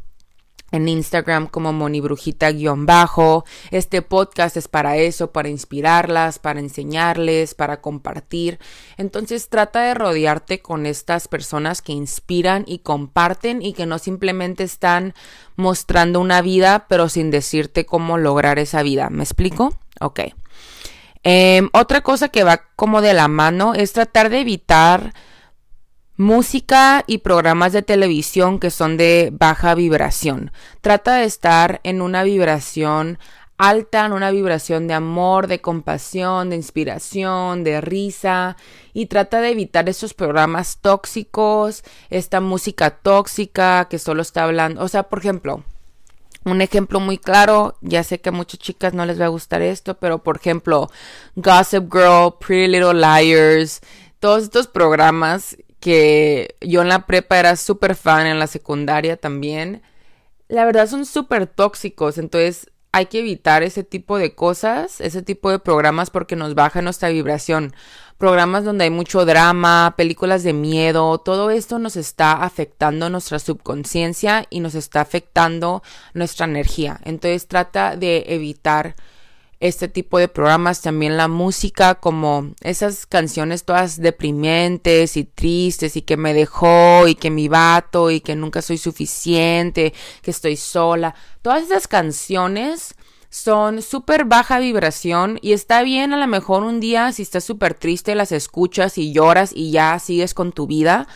en 0.71 0.89
Instagram 0.89 1.47
como 1.47 1.73
monibrujita-bajo. 1.73 3.45
Este 3.71 4.01
podcast 4.01 4.57
es 4.57 4.67
para 4.67 4.97
eso, 4.97 5.31
para 5.31 5.49
inspirarlas, 5.49 6.39
para 6.39 6.59
enseñarles, 6.59 7.53
para 7.53 7.81
compartir. 7.81 8.59
Entonces 8.97 9.49
trata 9.49 9.81
de 9.81 9.93
rodearte 9.93 10.61
con 10.61 10.85
estas 10.85 11.27
personas 11.27 11.81
que 11.81 11.93
inspiran 11.93 12.63
y 12.67 12.79
comparten 12.79 13.61
y 13.61 13.73
que 13.73 13.85
no 13.85 13.99
simplemente 13.99 14.63
están 14.63 15.13
mostrando 15.55 16.19
una 16.19 16.41
vida, 16.41 16.85
pero 16.89 17.09
sin 17.09 17.31
decirte 17.31 17.85
cómo 17.85 18.17
lograr 18.17 18.59
esa 18.59 18.83
vida. 18.83 19.09
¿Me 19.09 19.23
explico? 19.23 19.77
Ok. 20.01 20.21
Em, 21.23 21.69
otra 21.73 22.01
cosa 22.01 22.29
que 22.29 22.43
va 22.43 22.61
como 22.75 23.01
de 23.01 23.13
la 23.13 23.27
mano 23.27 23.73
es 23.73 23.93
tratar 23.93 24.29
de 24.29 24.41
evitar 24.41 25.13
música 26.17 27.03
y 27.07 27.19
programas 27.19 27.73
de 27.73 27.81
televisión 27.81 28.59
que 28.59 28.71
son 28.71 28.97
de 28.97 29.31
baja 29.33 29.75
vibración. 29.75 30.51
Trata 30.81 31.15
de 31.15 31.25
estar 31.25 31.81
en 31.83 32.01
una 32.01 32.23
vibración 32.23 33.19
alta, 33.57 34.05
en 34.05 34.13
una 34.13 34.31
vibración 34.31 34.87
de 34.87 34.93
amor, 34.93 35.47
de 35.47 35.61
compasión, 35.61 36.49
de 36.49 36.57
inspiración, 36.57 37.63
de 37.63 37.81
risa 37.81 38.57
y 38.93 39.05
trata 39.05 39.41
de 39.41 39.51
evitar 39.51 39.87
esos 39.87 40.13
programas 40.13 40.77
tóxicos, 40.81 41.83
esta 42.09 42.41
música 42.41 42.89
tóxica 42.91 43.87
que 43.89 43.99
solo 43.99 44.21
está 44.21 44.43
hablando, 44.43 44.83
o 44.83 44.87
sea, 44.87 45.03
por 45.03 45.19
ejemplo, 45.19 45.63
un 46.43 46.61
ejemplo 46.61 46.99
muy 46.99 47.17
claro, 47.17 47.75
ya 47.81 48.03
sé 48.03 48.21
que 48.21 48.29
a 48.29 48.31
muchas 48.31 48.59
chicas 48.59 48.93
no 48.93 49.05
les 49.05 49.19
va 49.19 49.25
a 49.25 49.29
gustar 49.29 49.61
esto, 49.61 49.97
pero 49.97 50.21
por 50.21 50.37
ejemplo, 50.37 50.91
Gossip 51.35 51.91
Girl, 51.91 52.35
Pretty 52.39 52.67
Little 52.67 52.93
Liars, 52.93 53.81
todos 54.19 54.43
estos 54.43 54.67
programas 54.67 55.57
que 55.85 56.55
yo 56.61 56.81
en 56.81 56.89
la 56.89 57.05
prepa 57.05 57.37
era 57.37 57.55
súper 57.55 57.93
fan, 57.93 58.25
en 58.25 58.39
la 58.39 58.47
secundaria 58.47 59.17
también, 59.17 59.83
la 60.47 60.65
verdad 60.65 60.87
son 60.87 61.05
súper 61.05 61.45
tóxicos, 61.45 62.17
entonces 62.17 62.71
hay 62.91 63.05
que 63.05 63.19
evitar 63.19 63.61
ese 63.61 63.83
tipo 63.83 64.17
de 64.17 64.33
cosas, 64.33 64.99
ese 64.99 65.21
tipo 65.21 65.51
de 65.51 65.59
programas 65.59 66.09
porque 66.09 66.35
nos 66.35 66.55
baja 66.55 66.81
nuestra 66.81 67.09
vibración 67.09 67.75
programas 68.17 68.63
donde 68.63 68.85
hay 68.85 68.89
mucho 68.89 69.25
drama, 69.25 69.93
películas 69.95 70.41
de 70.41 70.53
miedo, 70.53 71.19
todo 71.19 71.51
esto 71.51 71.77
nos 71.77 71.97
está 71.97 72.31
afectando 72.31 73.11
nuestra 73.11 73.37
subconsciencia 73.37 74.47
y 74.49 74.61
nos 74.61 74.73
está 74.73 75.01
afectando 75.01 75.83
nuestra 76.15 76.47
energía. 76.47 76.99
Entonces 77.03 77.47
trata 77.47 77.95
de 77.95 78.23
evitar 78.29 78.95
este 79.59 79.87
tipo 79.87 80.19
de 80.19 80.27
programas, 80.27 80.81
también 80.81 81.17
la 81.17 81.27
música, 81.27 81.95
como 81.95 82.53
esas 82.61 83.05
canciones 83.05 83.63
todas 83.63 83.99
deprimentes 83.99 85.17
y 85.17 85.23
tristes 85.23 85.95
y 85.95 86.01
que 86.01 86.17
me 86.17 86.33
dejó 86.33 87.07
y 87.07 87.15
que 87.15 87.29
mi 87.29 87.47
vato 87.47 88.11
y 88.11 88.21
que 88.21 88.35
nunca 88.35 88.61
soy 88.61 88.77
suficiente, 88.77 89.93
que 90.21 90.31
estoy 90.31 90.57
sola. 90.57 91.15
Todas 91.41 91.63
esas 91.63 91.87
canciones 91.87 92.95
son 93.29 93.81
súper 93.81 94.25
baja 94.25 94.59
vibración 94.59 95.39
y 95.41 95.53
está 95.53 95.81
bien 95.83 96.13
a 96.13 96.17
lo 96.17 96.27
mejor 96.27 96.63
un 96.63 96.79
día 96.79 97.11
si 97.11 97.21
estás 97.21 97.43
súper 97.43 97.73
triste 97.73 98.15
las 98.15 98.31
escuchas 98.31 98.97
y 98.97 99.11
lloras 99.11 99.51
y 99.53 99.71
ya 99.71 99.99
sigues 99.99 100.33
con 100.33 100.51
tu 100.51 100.67
vida. 100.67 101.07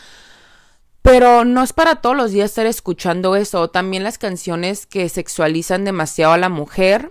Pero 1.02 1.46
no 1.46 1.62
es 1.62 1.72
para 1.72 1.96
todos 1.96 2.16
los 2.16 2.30
días 2.30 2.50
estar 2.50 2.66
escuchando 2.66 3.36
eso. 3.36 3.70
También 3.70 4.04
las 4.04 4.18
canciones 4.18 4.86
que 4.86 5.08
sexualizan 5.08 5.84
demasiado 5.84 6.34
a 6.34 6.38
la 6.38 6.50
mujer, 6.50 7.08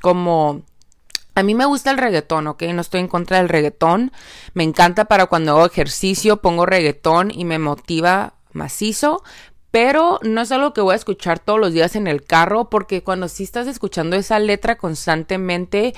como 0.00 0.62
a 1.38 1.44
mí 1.44 1.54
me 1.54 1.66
gusta 1.66 1.92
el 1.92 1.98
reggaetón, 1.98 2.48
¿ok? 2.48 2.64
No 2.74 2.80
estoy 2.80 2.98
en 2.98 3.06
contra 3.06 3.38
del 3.38 3.48
reggaetón. 3.48 4.10
Me 4.54 4.64
encanta 4.64 5.04
para 5.04 5.26
cuando 5.26 5.52
hago 5.52 5.66
ejercicio, 5.66 6.38
pongo 6.38 6.66
reggaetón 6.66 7.30
y 7.30 7.44
me 7.44 7.60
motiva 7.60 8.34
macizo. 8.52 9.22
Pero 9.70 10.18
no 10.22 10.40
es 10.40 10.50
algo 10.50 10.72
que 10.72 10.80
voy 10.80 10.94
a 10.94 10.96
escuchar 10.96 11.38
todos 11.38 11.60
los 11.60 11.72
días 11.72 11.94
en 11.94 12.08
el 12.08 12.24
carro, 12.24 12.70
porque 12.70 13.04
cuando 13.04 13.28
sí 13.28 13.44
estás 13.44 13.68
escuchando 13.68 14.16
esa 14.16 14.40
letra 14.40 14.78
constantemente, 14.78 15.94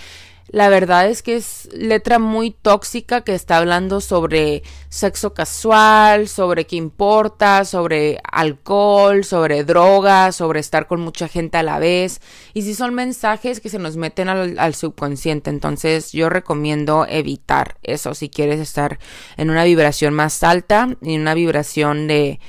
la 0.52 0.69
verdad 0.69 1.09
es 1.09 1.23
que 1.23 1.37
es 1.37 1.69
letra 1.73 2.19
muy 2.19 2.50
tóxica 2.50 3.21
que 3.21 3.35
está 3.37 3.59
hablando 3.59 4.00
sobre 4.00 4.64
sexo 4.88 5.33
casual, 5.33 6.26
sobre 6.26 6.66
qué 6.66 6.75
importa, 6.75 7.64
sobre 7.64 8.19
alcohol, 8.25 9.25
sobre 9.25 9.62
drogas, 9.62 10.35
sobre 10.35 10.59
estar 10.59 10.88
con 10.88 11.00
mucha 11.02 11.28
gente 11.28 11.57
a 11.57 11.62
la 11.62 11.78
vez. 11.78 12.21
Y 12.52 12.62
si 12.62 12.75
son 12.75 12.95
mensajes 12.95 13.61
que 13.61 13.69
se 13.69 13.78
nos 13.78 13.97
meten 13.97 14.28
al, 14.28 14.75
subconsciente, 14.75 15.50
entonces 15.50 16.11
yo 16.11 16.28
recomiendo 16.28 17.07
evitar 17.09 17.76
eso 17.85 18.14
si 18.14 18.28
quieres 18.28 18.59
estar 18.59 18.99
en 19.37 19.50
una 19.50 19.62
vibración 19.62 20.14
más 20.14 20.42
alta 20.42 20.97
y 21.00 21.16
una 21.16 21.35
vibración 21.35 22.09
de 22.09 22.40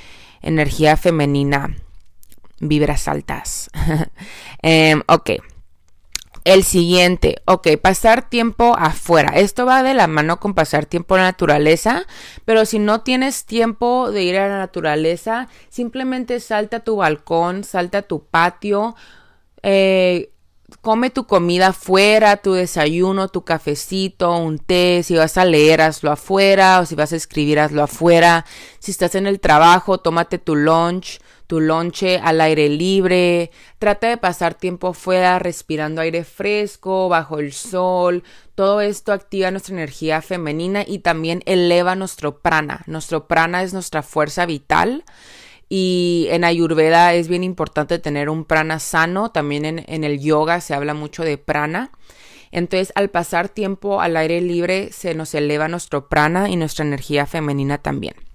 energía 0.41 0.97
femenina. 0.97 1.77
Vibras 2.59 3.07
altas. 3.07 3.69
Em, 4.63 5.01
ok. 5.07 5.50
El 6.43 6.63
siguiente, 6.63 7.41
ok, 7.45 7.77
pasar 7.79 8.27
tiempo 8.27 8.75
afuera. 8.77 9.33
Esto 9.35 9.67
va 9.67 9.83
de 9.83 9.93
la 9.93 10.07
mano 10.07 10.39
con 10.39 10.55
pasar 10.55 10.87
tiempo 10.87 11.15
en 11.15 11.21
la 11.21 11.27
naturaleza, 11.27 12.07
pero 12.45 12.65
si 12.65 12.79
no 12.79 13.01
tienes 13.01 13.45
tiempo 13.45 14.11
de 14.11 14.23
ir 14.23 14.37
a 14.37 14.47
la 14.47 14.57
naturaleza, 14.57 15.49
simplemente 15.69 16.39
salta 16.39 16.77
a 16.77 16.83
tu 16.83 16.95
balcón, 16.95 17.63
salta 17.63 17.99
a 17.99 18.01
tu 18.01 18.23
patio, 18.23 18.95
eh, 19.61 20.31
come 20.81 21.11
tu 21.11 21.27
comida 21.27 21.67
afuera, 21.67 22.37
tu 22.37 22.53
desayuno, 22.53 23.27
tu 23.27 23.43
cafecito, 23.43 24.35
un 24.35 24.57
té, 24.57 25.03
si 25.03 25.15
vas 25.15 25.37
a 25.37 25.45
leer, 25.45 25.81
hazlo 25.81 26.11
afuera, 26.11 26.79
o 26.79 26.87
si 26.87 26.95
vas 26.95 27.13
a 27.13 27.17
escribir, 27.17 27.59
hazlo 27.59 27.83
afuera. 27.83 28.45
Si 28.79 28.89
estás 28.89 29.13
en 29.13 29.27
el 29.27 29.39
trabajo, 29.39 29.99
tómate 29.99 30.39
tu 30.39 30.55
lunch 30.55 31.19
tu 31.51 31.59
lonche 31.59 32.17
al 32.17 32.39
aire 32.39 32.69
libre, 32.69 33.51
trata 33.77 34.07
de 34.07 34.15
pasar 34.15 34.53
tiempo 34.53 34.93
fuera 34.93 35.37
respirando 35.37 35.99
aire 35.99 36.23
fresco, 36.23 37.09
bajo 37.09 37.39
el 37.39 37.51
sol, 37.51 38.23
todo 38.55 38.79
esto 38.79 39.11
activa 39.11 39.51
nuestra 39.51 39.75
energía 39.75 40.21
femenina 40.21 40.85
y 40.87 40.99
también 40.99 41.43
eleva 41.45 41.95
nuestro 41.95 42.37
prana. 42.37 42.83
Nuestro 42.87 43.27
prana 43.27 43.63
es 43.63 43.73
nuestra 43.73 44.01
fuerza 44.01 44.45
vital 44.45 45.03
y 45.67 46.27
en 46.29 46.45
Ayurveda 46.45 47.15
es 47.15 47.27
bien 47.27 47.43
importante 47.43 47.99
tener 47.99 48.29
un 48.29 48.45
prana 48.45 48.79
sano, 48.79 49.31
también 49.31 49.65
en, 49.65 49.83
en 49.89 50.05
el 50.05 50.21
yoga 50.21 50.61
se 50.61 50.73
habla 50.73 50.93
mucho 50.93 51.25
de 51.25 51.37
prana. 51.37 51.91
Entonces, 52.51 52.93
al 52.95 53.09
pasar 53.09 53.49
tiempo 53.49 53.99
al 53.99 54.15
aire 54.15 54.39
libre, 54.39 54.93
se 54.93 55.15
nos 55.15 55.35
eleva 55.35 55.67
nuestro 55.67 56.07
prana 56.07 56.47
y 56.47 56.55
nuestra 56.55 56.85
energía 56.85 57.25
femenina 57.25 57.77
también. 57.77 58.30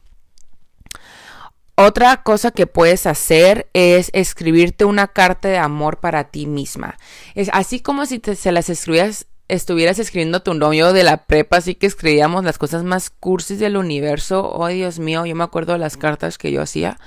Otra 1.79 2.23
cosa 2.23 2.53
que 2.53 2.67
puedes 2.67 3.07
hacer 3.07 3.69
es 3.75 4.09
escribirte 4.15 4.87
una 4.87 5.09
carta 5.09 5.49
de 5.49 5.59
amor 5.59 5.99
para 6.01 6.31
ti 6.31 6.47
misma. 6.47 6.97
Es 7.35 7.51
así 7.53 7.81
como 7.81 8.07
si 8.07 8.19
te, 8.19 8.35
se 8.35 8.51
las 8.51 8.71
escribías, 8.71 9.27
estuvieras 9.49 9.99
escribiendo 9.99 10.41
tu 10.41 10.55
novio 10.55 10.95
de 10.95 11.05
la 11.05 11.27
prepa, 11.27 11.59
así 11.59 11.75
que 11.75 11.87
escribíamos 11.87 12.45
las 12.45 12.57
cosas 12.57 12.83
más 12.83 13.11
cursis 13.11 13.59
del 13.59 13.77
universo. 13.77 14.51
Oh, 14.55 14.69
Dios 14.69 14.99
mío, 14.99 15.27
yo 15.27 15.37
me 15.37 15.45
acuerdo 15.45 15.75
de 15.75 15.79
las 15.79 15.99
cartas 15.99 16.39
que 16.39 16.51
yo 16.51 16.63
hacía. 16.63 16.99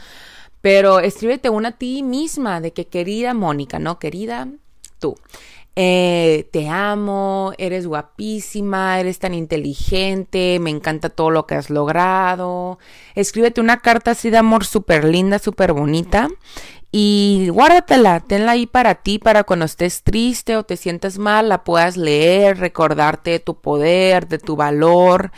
Pero 0.62 1.00
escríbete 1.00 1.50
una 1.50 1.70
a 1.70 1.78
ti 1.78 2.04
misma 2.04 2.62
de 2.62 2.72
que 2.72 2.86
querida 2.86 3.34
Mónica, 3.34 3.80
¿no? 3.80 3.98
Querida 3.98 4.50
tú. 5.00 5.16
Eh, 5.82 6.50
te 6.52 6.68
amo, 6.68 7.54
eres 7.58 7.88
guapísima, 7.88 9.00
eres 9.00 9.18
tan 9.18 9.34
inteligente, 9.34 10.60
me 10.60 10.72
encanta 10.72 11.08
todo 11.08 11.30
lo 11.30 11.48
que 11.48 11.56
has 11.56 11.70
logrado. 11.70 12.80
Escríbete 13.16 13.62
una 13.62 13.80
carta 13.80 14.12
así 14.12 14.30
de 14.30 14.40
amor 14.40 14.66
súper 14.66 15.06
linda, 15.06 15.40
súper 15.40 15.72
bonita. 15.72 16.28
Y 16.92 17.48
guárdatela, 17.54 18.20
tenla 18.20 18.52
ahí 18.52 18.66
para 18.66 18.96
ti, 18.96 19.20
para 19.20 19.46
cuando 19.46 19.64
estés 19.64 20.04
triste 20.04 20.58
o 20.58 20.64
te 20.64 20.76
sientas 20.76 21.18
mal, 21.18 21.48
la 21.48 21.64
puedas 21.64 21.96
leer, 21.96 22.58
recordarte 22.58 23.30
de 23.32 23.40
tu 23.40 23.62
poder, 23.62 24.28
de 24.28 24.38
tu 24.38 24.58
valor. 24.58 25.32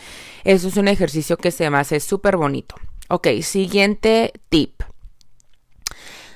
Eso 0.44 0.70
es 0.70 0.76
un 0.76 0.88
ejercicio 0.88 1.38
que 1.38 1.52
se 1.52 1.70
me 1.70 1.78
hace 1.78 2.00
súper 2.00 2.38
bonito. 2.38 2.74
Ok, 3.10 3.28
siguiente 3.44 4.34
tip. 4.50 4.82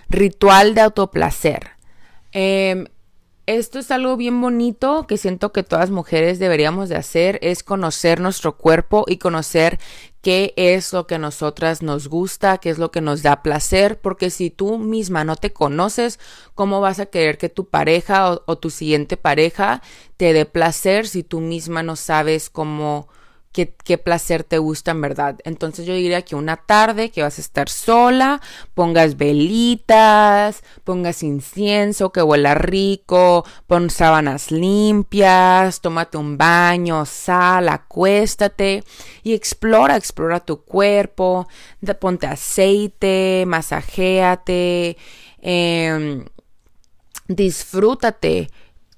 Ritual 0.10 0.76
de 0.76 0.82
autoplacer. 0.82 1.72
Eh, 2.34 2.86
esto 3.48 3.80
es 3.80 3.92
algo 3.92 4.18
bien 4.18 4.40
bonito 4.42 5.06
que 5.08 5.18
siento 5.18 5.52
que 5.52 5.64
todas 5.64 5.92
mujeres 5.92 6.40
deberíamos 6.40 6.90
de 6.90 6.96
hacer, 6.96 7.40
es 7.42 7.64
conocer 7.64 8.20
nuestro 8.20 8.58
cuerpo 8.58 9.06
y 9.08 9.18
conocer 9.18 9.80
qué 10.22 10.54
es 10.56 10.92
lo 10.94 11.06
que 11.06 11.16
a 11.16 11.20
nosotras 11.20 11.84
nos 11.84 12.08
gusta, 12.08 12.58
qué 12.58 12.72
es 12.72 12.80
lo 12.80 12.90
que 12.90 13.02
nos 13.02 13.22
da 13.22 13.44
placer, 13.44 14.00
porque 14.00 14.32
si 14.32 14.50
tú 14.50 14.80
misma 14.80 15.24
no 15.24 15.36
te 15.36 15.54
conoces, 15.54 16.20
¿cómo 16.56 16.82
vas 16.82 17.00
a 17.00 17.06
querer 17.06 17.38
que 17.38 17.50
tu 17.50 17.70
pareja 17.70 18.32
o, 18.32 18.44
o 18.48 18.58
tu 18.58 18.72
siguiente 18.72 19.18
pareja 19.18 19.82
te 20.18 20.34
dé 20.34 20.46
placer 20.46 21.08
si 21.08 21.22
tú 21.24 21.42
misma 21.42 21.84
no 21.84 21.96
sabes 21.96 22.50
cómo 22.50 23.08
qué, 23.56 23.98
placer 23.98 24.44
te 24.44 24.58
gusta 24.58 24.92
en 24.92 25.02
verdad. 25.02 25.40
Entonces 25.46 25.86
yo 25.86 25.94
diría 25.94 26.24
que 26.24 26.36
una 26.36 26.58
tarde 26.58 27.10
que 27.10 27.22
vas 27.22 27.38
a 27.38 27.42
estar 27.42 27.70
sola, 27.70 28.42
pongas 28.74 29.16
velitas, 29.16 30.62
pongas 30.84 31.24
incienso 31.24 32.12
que 32.12 32.22
huela 32.22 32.56
rico, 32.56 33.46
pon 33.68 33.90
sábanas 33.90 34.52
limpias, 34.52 35.80
tómate 35.80 36.18
un 36.18 36.38
baño, 36.38 37.06
sal, 37.06 37.70
acuéstate 37.70 38.84
y 39.24 39.34
explora, 39.34 39.96
explora 39.96 40.42
tu 40.42 40.64
cuerpo, 40.64 41.48
ponte 42.00 42.28
aceite, 42.28 43.46
masajéate, 43.48 44.98
eh, 45.42 46.26
disfrútate 47.28 48.50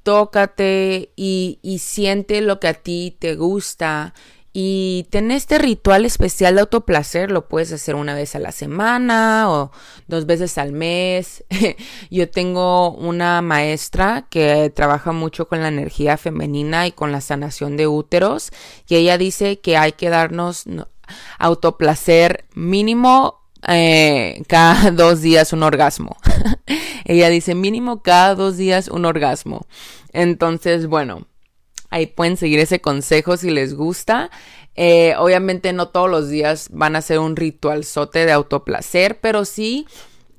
tócate 0.08 1.12
y, 1.17 1.60
y, 1.62 1.80
siente 1.80 2.39
lo 2.39 2.62
que 2.62 2.70
a 2.70 2.76
ti 2.76 3.17
te 3.20 3.36
gusta 3.36 4.13
y 4.60 5.06
tener 5.12 5.38
este 5.38 5.60
ritual 5.60 6.04
especial 6.04 6.56
de 6.56 6.62
autoplacer 6.62 7.30
lo 7.30 7.48
puedes 7.48 7.72
hacer 7.72 7.93
una 7.93 8.15
vez 8.15 8.36
a 8.36 8.39
la 8.39 8.52
semana 8.52 9.52
o 9.52 9.72
dos 10.08 10.26
veces 10.26 10.58
al 10.58 10.72
mes. 10.72 11.46
Yo 12.10 12.28
tengo 12.28 12.89
una 12.89 13.43
maestra 13.43 14.26
que 14.32 14.72
trabaja 14.72 15.12
mucho 15.12 15.48
con 15.48 15.62
la 15.62 15.67
energía 15.67 16.17
femenina 16.17 16.88
y 16.88 16.91
con 16.91 17.12
la 17.12 17.22
sanación 17.22 17.78
de 17.78 17.86
úteros 17.86 18.50
y 18.88 18.96
ella 18.96 19.20
dice 19.20 19.60
que 19.60 19.78
hay 19.78 19.91
que 19.91 20.10
darnos 20.10 20.63
autoplacer 21.38 22.46
mínimo 22.56 23.43
eh, 23.67 24.41
cada 24.48 24.89
dos 24.91 25.22
días 25.22 25.54
un 25.54 25.62
orgasmo. 25.62 26.17
ella 27.06 27.30
dice 27.30 27.54
mínimo 27.54 28.02
cada 28.02 28.34
dos 28.34 28.58
días 28.58 28.88
un 28.88 29.06
orgasmo. 29.06 29.67
Entonces, 30.13 30.88
bueno 30.88 31.28
Ahí 31.89 32.08
pueden 32.08 32.38
seguir 32.38 32.60
ese 32.60 32.82
consejo 32.82 33.38
si 33.38 33.50
les 33.50 33.73
gusta. 33.73 34.30
Eh, 34.76 35.15
obviamente 35.17 35.73
no 35.73 35.88
todos 35.88 36.10
los 36.10 36.30
días 36.30 36.69
van 36.71 36.95
a 36.95 37.02
ser 37.02 37.19
un 37.19 37.36
ritual 37.36 37.84
sote 37.84 38.26
de 38.26 38.32
autoplacer, 38.32 39.19
pero 39.19 39.43
sí, 39.43 39.88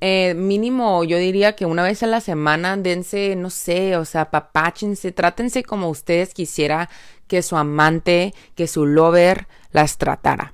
eh, 0.00 0.34
mínimo 0.34 1.02
yo 1.02 1.18
diría 1.18 1.56
que 1.56 1.66
una 1.66 1.82
vez 1.82 2.04
a 2.04 2.06
la 2.06 2.20
semana 2.20 2.76
dense, 2.76 3.34
no 3.34 3.50
sé, 3.50 3.96
o 3.96 4.04
sea, 4.04 4.30
papáchense, 4.30 5.10
trátense 5.10 5.64
como 5.64 5.88
ustedes 5.88 6.34
quisiera 6.34 6.88
que 7.26 7.42
su 7.42 7.56
amante, 7.56 8.32
que 8.54 8.68
su 8.68 8.86
lover 8.86 9.48
las 9.72 9.98
tratara. 9.98 10.52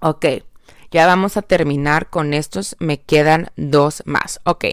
Ok. 0.00 0.26
Ya 0.90 1.06
vamos 1.06 1.36
a 1.36 1.42
terminar 1.42 2.10
con 2.10 2.34
estos. 2.34 2.74
Me 2.80 3.00
quedan 3.00 3.50
dos 3.56 4.02
más. 4.06 4.40
Ok. 4.42 4.64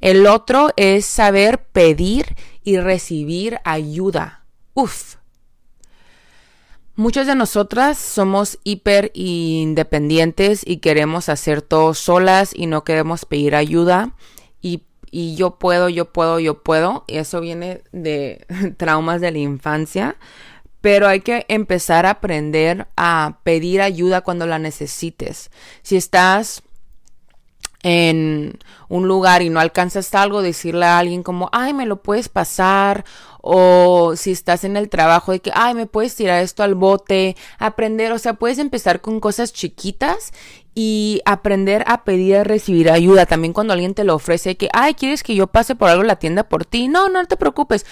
El 0.00 0.26
otro 0.26 0.70
es 0.76 1.06
saber 1.06 1.62
pedir 1.62 2.34
y 2.64 2.78
recibir 2.78 3.60
ayuda 3.64 4.39
Uf. 4.80 5.16
Muchas 6.96 7.26
de 7.26 7.34
nosotras 7.34 7.98
somos 7.98 8.58
hiper 8.64 9.10
independientes 9.12 10.62
y 10.64 10.78
queremos 10.78 11.28
hacer 11.28 11.60
todo 11.60 11.92
solas 11.92 12.52
y 12.54 12.66
no 12.66 12.82
queremos 12.82 13.26
pedir 13.26 13.54
ayuda. 13.54 14.14
Y, 14.62 14.84
y 15.10 15.34
yo 15.36 15.58
puedo, 15.58 15.90
yo 15.90 16.12
puedo, 16.12 16.40
yo 16.40 16.62
puedo. 16.62 17.04
Y 17.08 17.18
eso 17.18 17.42
viene 17.42 17.82
de 17.92 18.46
traumas 18.78 19.20
de 19.20 19.32
la 19.32 19.38
infancia. 19.38 20.16
Pero 20.80 21.08
hay 21.08 21.20
que 21.20 21.44
empezar 21.48 22.06
a 22.06 22.12
aprender 22.12 22.86
a 22.96 23.40
pedir 23.42 23.82
ayuda 23.82 24.22
cuando 24.22 24.46
la 24.46 24.58
necesites. 24.58 25.50
Si 25.82 25.96
estás 25.96 26.62
en 27.82 28.58
un 28.88 29.08
lugar 29.08 29.42
y 29.42 29.50
no 29.50 29.60
alcanzas 29.60 30.14
algo, 30.14 30.42
decirle 30.42 30.86
a 30.86 30.98
alguien 30.98 31.22
como, 31.22 31.48
ay, 31.52 31.72
me 31.72 31.86
lo 31.86 32.02
puedes 32.02 32.28
pasar, 32.28 33.04
o 33.40 34.14
si 34.16 34.32
estás 34.32 34.64
en 34.64 34.76
el 34.76 34.88
trabajo 34.88 35.32
de 35.32 35.40
que, 35.40 35.50
ay, 35.54 35.74
me 35.74 35.86
puedes 35.86 36.14
tirar 36.14 36.42
esto 36.42 36.62
al 36.62 36.74
bote, 36.74 37.36
aprender, 37.58 38.12
o 38.12 38.18
sea, 38.18 38.34
puedes 38.34 38.58
empezar 38.58 39.00
con 39.00 39.20
cosas 39.20 39.52
chiquitas 39.52 40.32
y 40.74 41.20
aprender 41.24 41.84
a 41.86 42.04
pedir 42.04 42.36
y 42.36 42.42
recibir 42.42 42.90
ayuda. 42.90 43.26
También 43.26 43.52
cuando 43.52 43.72
alguien 43.72 43.94
te 43.94 44.04
lo 44.04 44.14
ofrece 44.14 44.56
que, 44.56 44.68
ay, 44.72 44.94
¿quieres 44.94 45.22
que 45.22 45.34
yo 45.34 45.46
pase 45.46 45.74
por 45.74 45.88
algo 45.88 46.02
la 46.02 46.16
tienda 46.16 46.48
por 46.48 46.64
ti? 46.64 46.88
No, 46.88 47.08
no 47.08 47.24
te 47.24 47.36
preocupes 47.36 47.86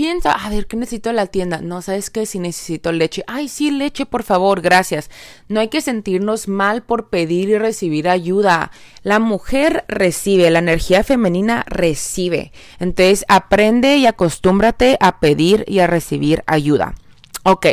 piensa, 0.00 0.32
a 0.32 0.48
ver, 0.48 0.66
¿qué 0.66 0.78
necesito 0.78 1.10
en 1.10 1.16
la 1.16 1.26
tienda? 1.26 1.60
No, 1.60 1.82
¿sabes 1.82 2.08
qué? 2.08 2.24
Si 2.24 2.38
necesito 2.38 2.90
leche. 2.90 3.22
Ay, 3.26 3.48
sí, 3.48 3.70
leche, 3.70 4.06
por 4.06 4.22
favor, 4.22 4.62
gracias. 4.62 5.10
No 5.46 5.60
hay 5.60 5.68
que 5.68 5.82
sentirnos 5.82 6.48
mal 6.48 6.82
por 6.82 7.10
pedir 7.10 7.50
y 7.50 7.58
recibir 7.58 8.08
ayuda. 8.08 8.70
La 9.02 9.18
mujer 9.18 9.84
recibe, 9.88 10.50
la 10.50 10.60
energía 10.60 11.04
femenina 11.04 11.66
recibe. 11.68 12.50
Entonces, 12.78 13.26
aprende 13.28 13.98
y 13.98 14.06
acostúmbrate 14.06 14.96
a 15.00 15.20
pedir 15.20 15.66
y 15.68 15.80
a 15.80 15.86
recibir 15.86 16.44
ayuda. 16.46 16.94
Ok. 17.42 17.66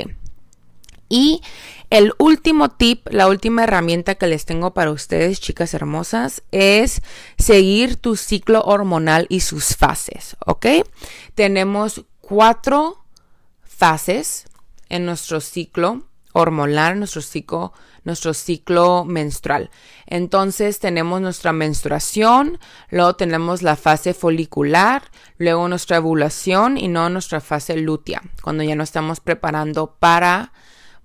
Y 1.08 1.42
el 1.90 2.12
último 2.18 2.72
tip, 2.72 3.08
la 3.10 3.30
última 3.30 3.64
herramienta 3.64 4.16
que 4.16 4.28
les 4.28 4.44
tengo 4.44 4.74
para 4.74 4.92
ustedes, 4.92 5.40
chicas 5.40 5.74
hermosas, 5.74 6.44
es 6.52 7.02
seguir 7.38 7.96
tu 7.96 8.18
ciclo 8.18 8.64
hormonal 8.64 9.28
y 9.30 9.40
sus 9.40 9.78
fases, 9.78 10.36
¿ok? 10.46 10.66
Tenemos 11.36 12.04
cuatro 12.28 13.06
fases 13.64 14.48
en 14.90 15.06
nuestro 15.06 15.40
ciclo 15.40 16.04
hormonal, 16.34 17.00
nuestro 17.00 17.22
ciclo, 17.22 17.72
nuestro 18.04 18.34
ciclo 18.34 19.06
menstrual. 19.06 19.72
Entonces 20.06 20.80
tenemos 20.80 21.22
nuestra 21.22 21.54
menstruación, 21.54 22.60
luego 22.90 23.16
tenemos 23.16 23.62
la 23.62 23.78
fase 23.78 24.14
folicular, 24.14 25.04
luego 25.38 25.70
nuestra 25.70 26.00
ovulación 26.00 26.78
y 26.78 26.90
no 26.90 27.10
nuestra 27.10 27.40
fase 27.40 27.78
lútea, 27.78 28.22
cuando 28.44 28.64
ya 28.64 28.76
nos 28.76 28.90
estamos 28.90 29.22
preparando 29.22 29.96
para 29.98 30.52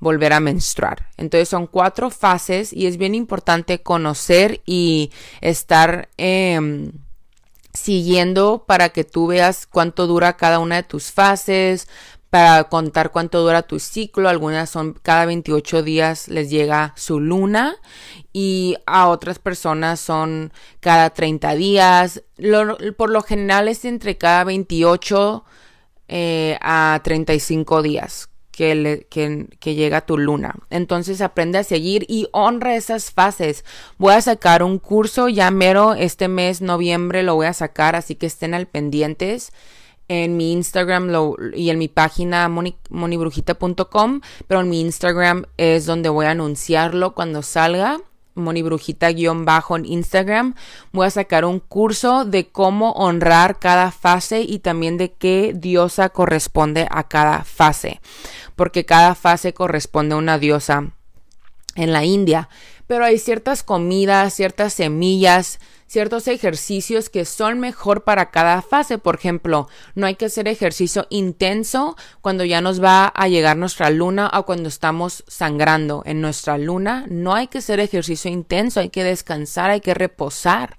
volver 0.00 0.32
a 0.32 0.40
menstruar. 0.40 1.08
Entonces 1.16 1.48
son 1.48 1.68
cuatro 1.68 2.10
fases 2.10 2.72
y 2.72 2.86
es 2.86 2.96
bien 2.96 3.14
importante 3.14 3.80
conocer 3.80 4.60
y 4.66 5.12
estar 5.40 6.08
eh, 6.18 6.90
siguiendo 7.72 8.64
para 8.66 8.90
que 8.90 9.04
tú 9.04 9.26
veas 9.28 9.66
cuánto 9.66 10.06
dura 10.06 10.36
cada 10.36 10.58
una 10.58 10.76
de 10.76 10.82
tus 10.82 11.10
fases, 11.12 11.88
para 12.30 12.64
contar 12.64 13.10
cuánto 13.10 13.42
dura 13.42 13.62
tu 13.62 13.78
ciclo. 13.78 14.28
Algunas 14.28 14.70
son 14.70 14.94
cada 15.02 15.26
28 15.26 15.82
días 15.82 16.28
les 16.28 16.50
llega 16.50 16.94
su 16.96 17.20
luna 17.20 17.76
y 18.32 18.76
a 18.86 19.08
otras 19.08 19.38
personas 19.38 20.00
son 20.00 20.52
cada 20.80 21.10
30 21.10 21.54
días. 21.54 22.22
por 22.96 23.10
lo 23.10 23.22
general 23.22 23.68
es 23.68 23.84
entre 23.84 24.16
cada 24.16 24.44
28 24.44 25.44
eh, 26.08 26.58
a 26.60 27.00
35 27.04 27.82
días 27.82 28.31
que, 28.52 29.06
que, 29.58 29.74
llega 29.74 30.06
tu 30.06 30.18
luna. 30.18 30.54
Entonces 30.70 31.20
aprende 31.20 31.58
a 31.58 31.64
seguir 31.64 32.04
y 32.08 32.28
honra 32.32 32.76
esas 32.76 33.10
fases. 33.10 33.64
Voy 33.98 34.12
a 34.12 34.20
sacar 34.20 34.62
un 34.62 34.78
curso 34.78 35.28
ya 35.28 35.50
mero 35.50 35.94
este 35.94 36.28
mes, 36.28 36.60
noviembre, 36.60 37.22
lo 37.22 37.34
voy 37.34 37.46
a 37.46 37.54
sacar, 37.54 37.96
así 37.96 38.14
que 38.14 38.26
estén 38.26 38.54
al 38.54 38.66
pendientes 38.66 39.52
en 40.08 40.36
mi 40.36 40.52
Instagram 40.52 41.10
y 41.54 41.70
en 41.70 41.78
mi 41.78 41.88
página 41.88 42.48
monibrujita.com, 42.48 44.20
pero 44.46 44.60
en 44.60 44.68
mi 44.68 44.80
Instagram 44.82 45.46
es 45.56 45.86
donde 45.86 46.10
voy 46.10 46.26
a 46.26 46.32
anunciarlo 46.32 47.14
cuando 47.14 47.42
salga. 47.42 47.98
Monibrujita-bajo 48.34 49.76
en 49.76 49.84
Instagram. 49.84 50.54
Voy 50.92 51.06
a 51.06 51.10
sacar 51.10 51.44
un 51.44 51.60
curso 51.60 52.24
de 52.24 52.48
cómo 52.48 52.92
honrar 52.92 53.58
cada 53.58 53.90
fase 53.90 54.42
y 54.42 54.60
también 54.60 54.96
de 54.96 55.12
qué 55.12 55.52
diosa 55.54 56.08
corresponde 56.08 56.86
a 56.90 57.04
cada 57.04 57.44
fase 57.44 58.00
porque 58.56 58.84
cada 58.84 59.14
fase 59.14 59.54
corresponde 59.54 60.14
a 60.14 60.18
una 60.18 60.38
diosa 60.38 60.92
en 61.74 61.92
la 61.92 62.04
India. 62.04 62.48
Pero 62.86 63.04
hay 63.04 63.18
ciertas 63.18 63.62
comidas, 63.62 64.34
ciertas 64.34 64.74
semillas, 64.74 65.58
ciertos 65.92 66.26
ejercicios 66.26 67.10
que 67.10 67.26
son 67.26 67.60
mejor 67.60 68.02
para 68.02 68.30
cada 68.30 68.62
fase. 68.62 68.96
Por 68.96 69.16
ejemplo, 69.16 69.68
no 69.94 70.06
hay 70.06 70.14
que 70.14 70.24
hacer 70.24 70.48
ejercicio 70.48 71.06
intenso 71.10 71.96
cuando 72.22 72.46
ya 72.46 72.62
nos 72.62 72.82
va 72.82 73.08
a 73.08 73.28
llegar 73.28 73.58
nuestra 73.58 73.90
luna 73.90 74.30
o 74.32 74.46
cuando 74.46 74.70
estamos 74.70 75.22
sangrando 75.28 76.02
en 76.06 76.22
nuestra 76.22 76.56
luna. 76.56 77.04
No 77.10 77.34
hay 77.34 77.48
que 77.48 77.58
hacer 77.58 77.78
ejercicio 77.78 78.30
intenso, 78.30 78.80
hay 78.80 78.88
que 78.88 79.04
descansar, 79.04 79.68
hay 79.68 79.82
que 79.82 79.92
reposar. 79.92 80.78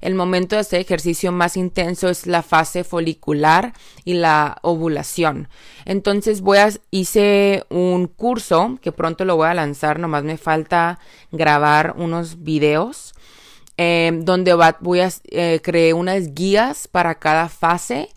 El 0.00 0.14
momento 0.14 0.54
de 0.54 0.60
hacer 0.60 0.80
ejercicio 0.80 1.32
más 1.32 1.56
intenso 1.56 2.08
es 2.08 2.28
la 2.28 2.44
fase 2.44 2.84
folicular 2.84 3.72
y 4.04 4.14
la 4.14 4.58
ovulación. 4.62 5.48
Entonces 5.86 6.40
voy 6.40 6.58
a, 6.58 6.70
hice 6.92 7.64
un 7.68 8.06
curso 8.06 8.78
que 8.80 8.92
pronto 8.92 9.24
lo 9.24 9.34
voy 9.34 9.48
a 9.48 9.54
lanzar, 9.54 9.98
nomás 9.98 10.22
me 10.22 10.38
falta 10.38 11.00
grabar 11.32 11.94
unos 11.96 12.44
videos. 12.44 13.14
Em, 13.84 14.24
donde 14.24 14.54
voy 14.80 15.00
a 15.00 15.10
eh, 15.30 15.60
crear 15.60 15.94
unas 15.94 16.34
guías 16.34 16.86
para 16.86 17.16
cada 17.16 17.48
fase 17.48 18.10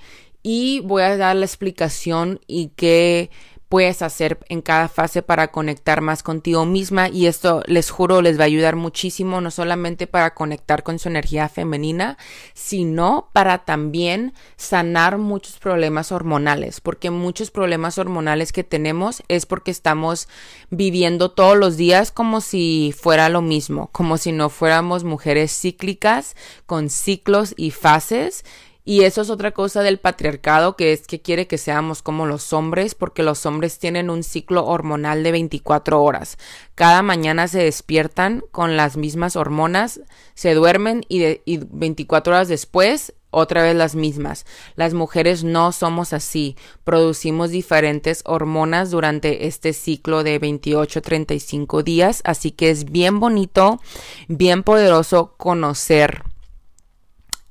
y 0.44 0.82
voy 0.82 1.02
a 1.02 1.18
dar 1.18 1.36
la 1.36 1.46
explicación 1.46 2.40
y 2.46 2.68
qué 2.76 3.32
puedes 3.70 4.02
hacer 4.02 4.40
en 4.50 4.62
cada 4.62 4.88
fase 4.88 5.22
para 5.22 5.52
conectar 5.52 6.02
más 6.02 6.24
contigo 6.24 6.66
misma 6.66 7.10
y 7.10 7.26
esto 7.26 7.64
les 7.66 7.90
juro 7.90 8.22
les 8.22 8.38
va 8.38 8.44
a 8.44 8.46
ayudar 8.46 8.76
muchísimo 8.76 9.42
no 9.42 9.52
solamente 9.52 10.08
para 10.08 10.34
conectar 10.34 10.84
con 10.84 11.00
su 11.00 11.10
energía 11.10 11.50
femenina 11.50 12.18
sino 12.54 13.30
para 13.34 13.66
también 13.66 14.34
sanar 14.56 15.18
muchos 15.18 15.58
problemas 15.58 16.12
hormonales 16.12 16.80
porque 16.82 17.10
muchos 17.10 17.52
problemas 17.52 17.98
hormonales 17.98 18.52
que 18.52 18.64
tenemos 18.64 19.24
es 19.28 19.46
porque 19.46 19.72
estamos 19.72 20.28
viviendo 20.70 21.32
todos 21.32 21.58
los 21.58 21.78
días 21.78 22.12
como 22.12 22.42
si 22.42 22.94
fuera 22.98 23.30
lo 23.30 23.42
mismo 23.42 23.90
como 23.92 24.18
si 24.18 24.32
no 24.32 24.50
fuéramos 24.50 25.04
mujeres 25.04 25.52
cíclicas 25.52 26.36
con 26.66 26.90
ciclos 26.90 27.54
y 27.58 27.72
fases 27.72 28.44
y 28.88 29.02
eso 29.02 29.24
es 29.24 29.32
otra 29.32 29.52
cosa 29.52 29.82
del 29.82 29.98
patriarcado, 29.98 30.76
que 30.76 30.94
es 30.94 31.08
que 31.08 31.20
quiere 31.20 31.48
que 31.48 31.58
seamos 31.58 32.04
como 32.04 32.28
los 32.28 32.54
hombres, 32.54 32.94
porque 32.94 33.24
los 33.24 33.48
hombres 33.48 33.80
tienen 33.80 34.12
un 34.12 34.22
ciclo 34.22 34.64
hormonal 34.68 35.24
de 35.24 35.32
24 35.32 36.04
horas. 36.04 36.38
Cada 36.76 37.02
mañana 37.02 37.48
se 37.48 37.64
despiertan 37.64 38.44
con 38.52 38.78
las 38.78 38.96
mismas 38.96 39.36
hormonas, 39.36 40.02
se 40.36 40.54
duermen 40.54 41.04
y, 41.10 41.18
de, 41.18 41.42
24 41.46 42.36
horas 42.36 42.48
después 42.48 43.16
otra 43.32 43.64
vez 43.64 43.76
las 43.76 43.96
mismas. 43.96 44.46
Las 44.76 44.94
mujeres 44.94 45.44
no 45.44 45.72
somos 45.72 46.14
así. 46.14 46.56
Producimos 46.84 47.50
diferentes 47.50 48.22
hormonas 48.24 48.92
durante 48.92 49.48
este 49.48 49.74
ciclo 49.74 50.24
de 50.24 50.40
28-35 50.40 51.82
días, 51.84 52.22
así 52.24 52.52
que 52.52 52.70
es 52.70 52.86
bien 52.86 53.20
bonito, 53.20 53.82
bien 54.28 54.62
poderoso 54.62 55.34
conocer 55.38 56.22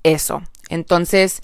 eso. 0.04 0.40
Entonces, 0.68 1.42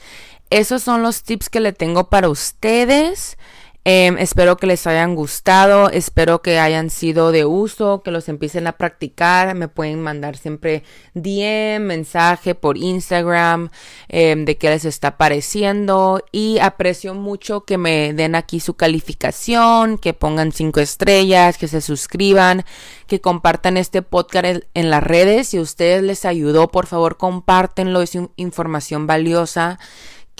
esos 0.50 0.83
son 0.83 1.02
los 1.02 1.22
tips 1.22 1.48
que 1.48 1.61
le 1.61 1.72
tengo 1.72 2.09
para 2.09 2.28
ustedes. 2.28 3.38
Em, 3.82 4.18
espero 4.18 4.58
que 4.58 4.66
les 4.66 4.86
hayan 4.86 5.14
gustado, 5.14 5.88
espero 5.88 6.42
que 6.42 6.58
hayan 6.58 6.90
sido 6.90 7.32
de 7.32 7.46
uso, 7.46 8.02
que 8.02 8.10
los 8.10 8.28
empiecen 8.28 8.66
a 8.66 8.72
practicar. 8.72 9.54
Me 9.54 9.68
pueden 9.68 10.02
mandar 10.02 10.36
siempre 10.36 10.82
DM, 11.14 11.86
mensaje 11.86 12.54
por 12.54 12.76
Instagram 12.76 13.70
em, 14.08 14.44
de 14.44 14.58
qué 14.58 14.68
les 14.68 14.84
está 14.84 15.16
pareciendo. 15.16 16.22
Y 16.30 16.58
aprecio 16.58 17.14
mucho 17.14 17.62
que 17.62 17.78
me 17.78 18.12
den 18.12 18.34
aquí 18.34 18.60
su 18.60 18.74
calificación, 18.74 19.96
que 19.96 20.12
pongan 20.12 20.52
cinco 20.52 20.80
estrellas, 20.80 21.56
que 21.56 21.66
se 21.66 21.80
suscriban, 21.80 22.64
que 23.06 23.22
compartan 23.22 23.78
este 23.78 24.02
podcast 24.02 24.62
en 24.74 24.90
las 24.90 25.02
redes. 25.02 25.48
Si 25.48 25.56
a 25.56 25.62
ustedes 25.62 26.02
les 26.02 26.26
ayudó, 26.26 26.68
por 26.68 26.86
favor, 26.86 27.16
compártenlo. 27.16 28.02
Es 28.02 28.12
información 28.36 29.06
valiosa 29.06 29.78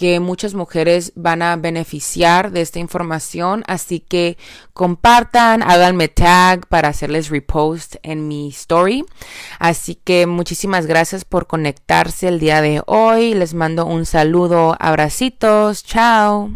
que 0.01 0.19
muchas 0.19 0.55
mujeres 0.55 1.13
van 1.15 1.43
a 1.43 1.55
beneficiar 1.57 2.49
de 2.51 2.61
esta 2.61 2.79
información, 2.79 3.63
así 3.67 3.99
que 3.99 4.35
compartan, 4.73 5.61
háganme 5.61 6.07
tag 6.07 6.65
para 6.65 6.87
hacerles 6.87 7.29
repost 7.29 7.97
en 8.01 8.27
mi 8.27 8.49
story. 8.49 9.05
Así 9.59 9.93
que 9.93 10.25
muchísimas 10.25 10.87
gracias 10.87 11.23
por 11.23 11.45
conectarse 11.45 12.29
el 12.29 12.39
día 12.39 12.61
de 12.61 12.81
hoy. 12.87 13.35
Les 13.35 13.53
mando 13.53 13.85
un 13.85 14.07
saludo, 14.07 14.75
abracitos, 14.79 15.83
chao. 15.83 16.49